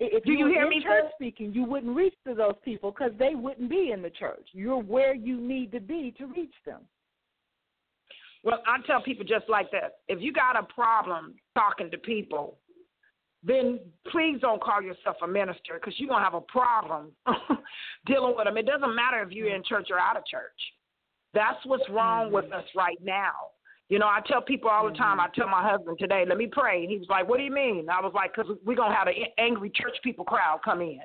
[0.00, 2.90] If Do you were hear in me, church speaking, you wouldn't reach to those people
[2.90, 4.48] because they wouldn't be in the church.
[4.52, 6.80] You're where you need to be to reach them.
[8.42, 12.58] Well, I tell people just like this: if you got a problem talking to people,
[13.42, 13.80] then
[14.10, 17.10] please don't call yourself a minister because you're gonna have a problem
[18.06, 18.56] dealing with them.
[18.56, 20.58] It doesn't matter if you're in church or out of church.
[21.34, 22.54] That's what's wrong with mm-hmm.
[22.54, 23.32] us right now.
[23.88, 25.18] You know, I tell people all the time.
[25.18, 25.40] I mm-hmm.
[25.40, 27.88] tell my husband today, "Let me pray," and he was like, "What do you mean?"
[27.90, 31.00] I was like, "Cause we're gonna have an angry church people crowd come in."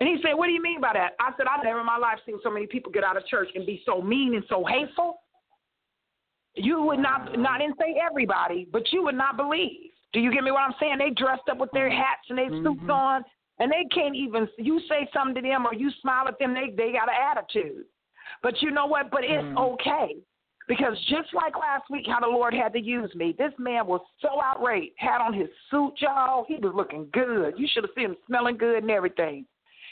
[0.00, 1.96] And he said, "What do you mean by that?" I said, I've never in my
[1.96, 4.64] life seen so many people get out of church and be so mean and so
[4.64, 5.22] hateful."
[6.54, 9.92] You would not, not didn't say everybody, but you would not believe.
[10.12, 10.98] Do you get me what I'm saying?
[10.98, 12.90] They dressed up with their hats and they suits Mhm.
[12.90, 13.24] on,
[13.58, 14.48] and they can't even.
[14.58, 17.84] You say something to them or you smile at them, they they got an attitude.
[18.42, 19.10] But you know what?
[19.10, 19.72] But it's Mhm.
[19.72, 20.16] okay.
[20.66, 24.02] Because just like last week, how the Lord had to use me, this man was
[24.20, 24.92] so outraged.
[24.98, 26.44] Had on his suit, y'all.
[26.44, 27.58] He was looking good.
[27.58, 29.46] You should have seen him smelling good and everything.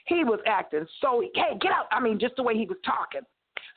[0.05, 1.89] He was acting so, hey, get out.
[1.91, 3.23] I mean, just the way he was talking.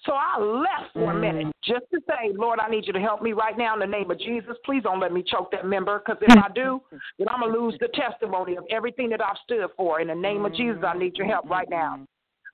[0.05, 1.51] So I left for a minute mm.
[1.63, 4.09] just to say, Lord, I need you to help me right now in the name
[4.09, 4.55] of Jesus.
[4.65, 6.81] Please don't let me choke that member because if I do,
[7.19, 9.99] then I'm going to lose the testimony of everything that I've stood for.
[9.99, 11.97] In the name of Jesus, I need your help right now.
[11.99, 12.05] Mm.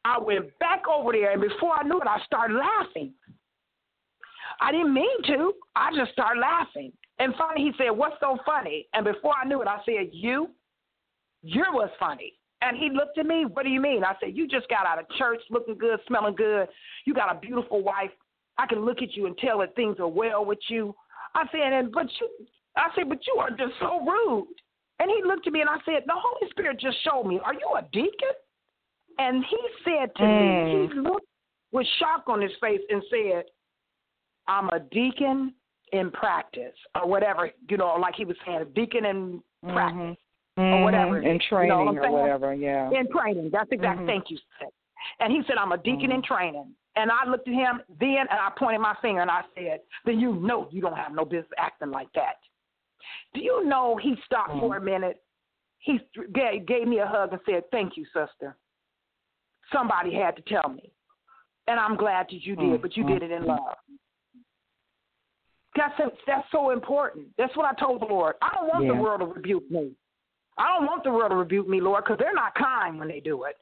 [0.06, 3.12] I went back over there, and before I knew it, I started laughing.
[4.62, 5.54] I didn't mean to.
[5.76, 6.92] I just started laughing.
[7.20, 8.88] And finally, he said, What's so funny?
[8.94, 10.50] And before I knew it, I said, You?
[11.42, 12.34] You're what's funny.
[12.66, 14.04] And he looked at me, What do you mean?
[14.04, 16.68] I said, You just got out of church looking good, smelling good.
[17.06, 18.10] You got a beautiful wife.
[18.58, 20.96] I can look at you and tell that things are well with you.
[21.36, 22.30] I said, and but you
[22.76, 24.48] I said, But you are just so rude.
[25.00, 27.54] And he looked at me and I said, The Holy Spirit just showed me, Are
[27.54, 28.36] you a deacon?
[29.18, 30.92] And he said to me, mm.
[30.92, 31.28] he looked
[31.72, 33.46] with shock on his face and said,
[34.48, 35.54] I'm a deacon
[35.94, 40.25] in practice or whatever, you know, like he was saying, a deacon in practice mm-hmm.
[40.58, 40.84] Or mm-hmm.
[40.84, 41.20] whatever.
[41.20, 42.90] In is, you training know what or whatever, yeah.
[42.92, 43.50] In training.
[43.52, 44.06] That's exactly.
[44.06, 44.08] Mhm.
[44.08, 44.38] Thank you.
[45.20, 46.34] And he said, I'm a deacon in mm-hmm.
[46.34, 46.76] training.
[46.96, 50.20] And I looked at him then and I pointed my finger and I said, Then
[50.20, 52.38] you know you don't have no business acting like that.
[53.34, 54.60] Do you know he stopped mm-hmm.
[54.62, 55.22] for a minute?
[55.80, 56.00] He
[56.34, 58.56] gave, gave me a hug and said, Thank you, sister.
[59.74, 60.92] Somebody had to tell me.
[61.68, 63.76] And I'm glad that you did, but you did it in love.
[65.76, 65.94] That's
[66.26, 67.28] that's so important.
[67.38, 68.36] That's what I told the Lord.
[68.42, 69.92] I don't want the world to rebuke me.
[70.58, 73.20] I don't want the world to rebuke me, Lord, because they're not kind when they
[73.20, 73.58] do it.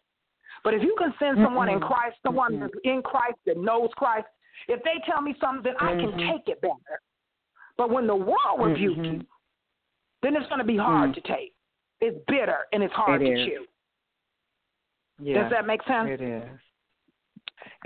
[0.63, 1.87] But if you can send someone in Mm-mm.
[1.87, 4.27] Christ, someone that's in Christ that knows Christ,
[4.67, 6.31] if they tell me something, then I can Mhm.
[6.31, 7.01] take it better.
[7.75, 9.13] But when the world rebuke Mhm.
[9.13, 9.27] you,
[10.21, 11.15] then it's going to be hard Mm.
[11.15, 11.53] to take.
[11.99, 13.45] It's bitter and it's hard It to is.
[13.45, 13.67] chew.
[15.19, 15.41] Yeah.
[15.41, 16.09] Does that make sense?
[16.09, 16.59] It is.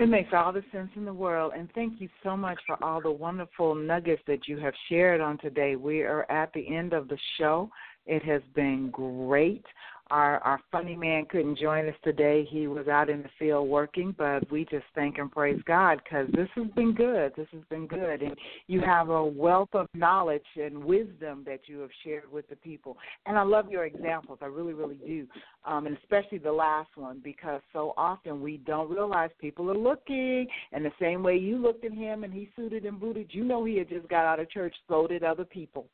[0.00, 1.52] It makes all the sense in the world.
[1.56, 5.38] And thank you so much for all the wonderful nuggets that you have shared on
[5.38, 5.76] today.
[5.76, 7.70] We are at the end of the show.
[8.08, 9.64] It has been great.
[10.10, 12.46] Our our funny man couldn't join us today.
[12.50, 16.26] He was out in the field working, but we just thank and praise God because
[16.32, 17.34] this has been good.
[17.36, 18.34] This has been good, and
[18.66, 22.96] you have a wealth of knowledge and wisdom that you have shared with the people.
[23.26, 24.38] And I love your examples.
[24.40, 25.26] I really, really do,
[25.66, 30.46] um, and especially the last one because so often we don't realize people are looking.
[30.72, 33.62] And the same way you looked at him and he suited and booted, you know
[33.66, 34.74] he had just got out of church.
[34.88, 35.86] So did other people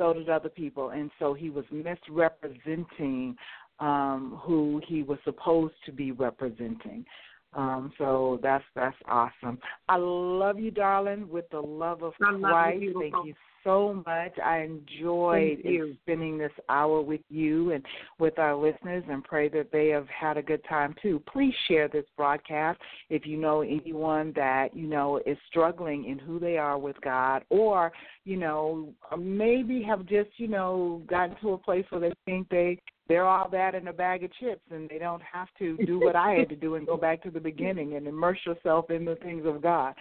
[0.00, 3.36] so did other people, and so he was misrepresenting
[3.80, 7.04] um, who he was supposed to be representing.
[7.52, 9.58] Um, so that's that's awesome.
[9.88, 13.12] I love you, darling, with the love of I love you, Christ.
[13.12, 13.34] Thank you
[13.64, 14.38] so much.
[14.42, 15.58] I enjoyed
[16.02, 17.84] spending this hour with you and
[18.18, 21.22] with our listeners and pray that they have had a good time too.
[21.30, 26.38] Please share this broadcast if you know anyone that, you know, is struggling in who
[26.38, 27.92] they are with God or,
[28.24, 32.78] you know, maybe have just, you know, gotten to a place where they think they
[33.10, 36.14] they're all that in a bag of chips and they don't have to do what
[36.14, 39.16] I had to do and go back to the beginning and immerse yourself in the
[39.16, 39.94] things of God.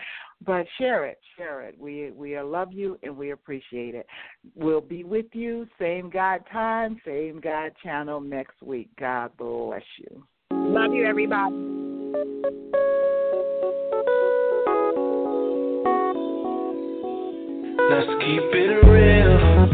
[0.46, 1.76] But share it, share it.
[1.80, 4.06] We we love you and we appreciate it.
[4.56, 8.90] We'll be with you same God time, same God channel next week.
[9.00, 10.24] God bless you.
[10.52, 11.56] Love you everybody.
[17.90, 19.70] Let's keep it real.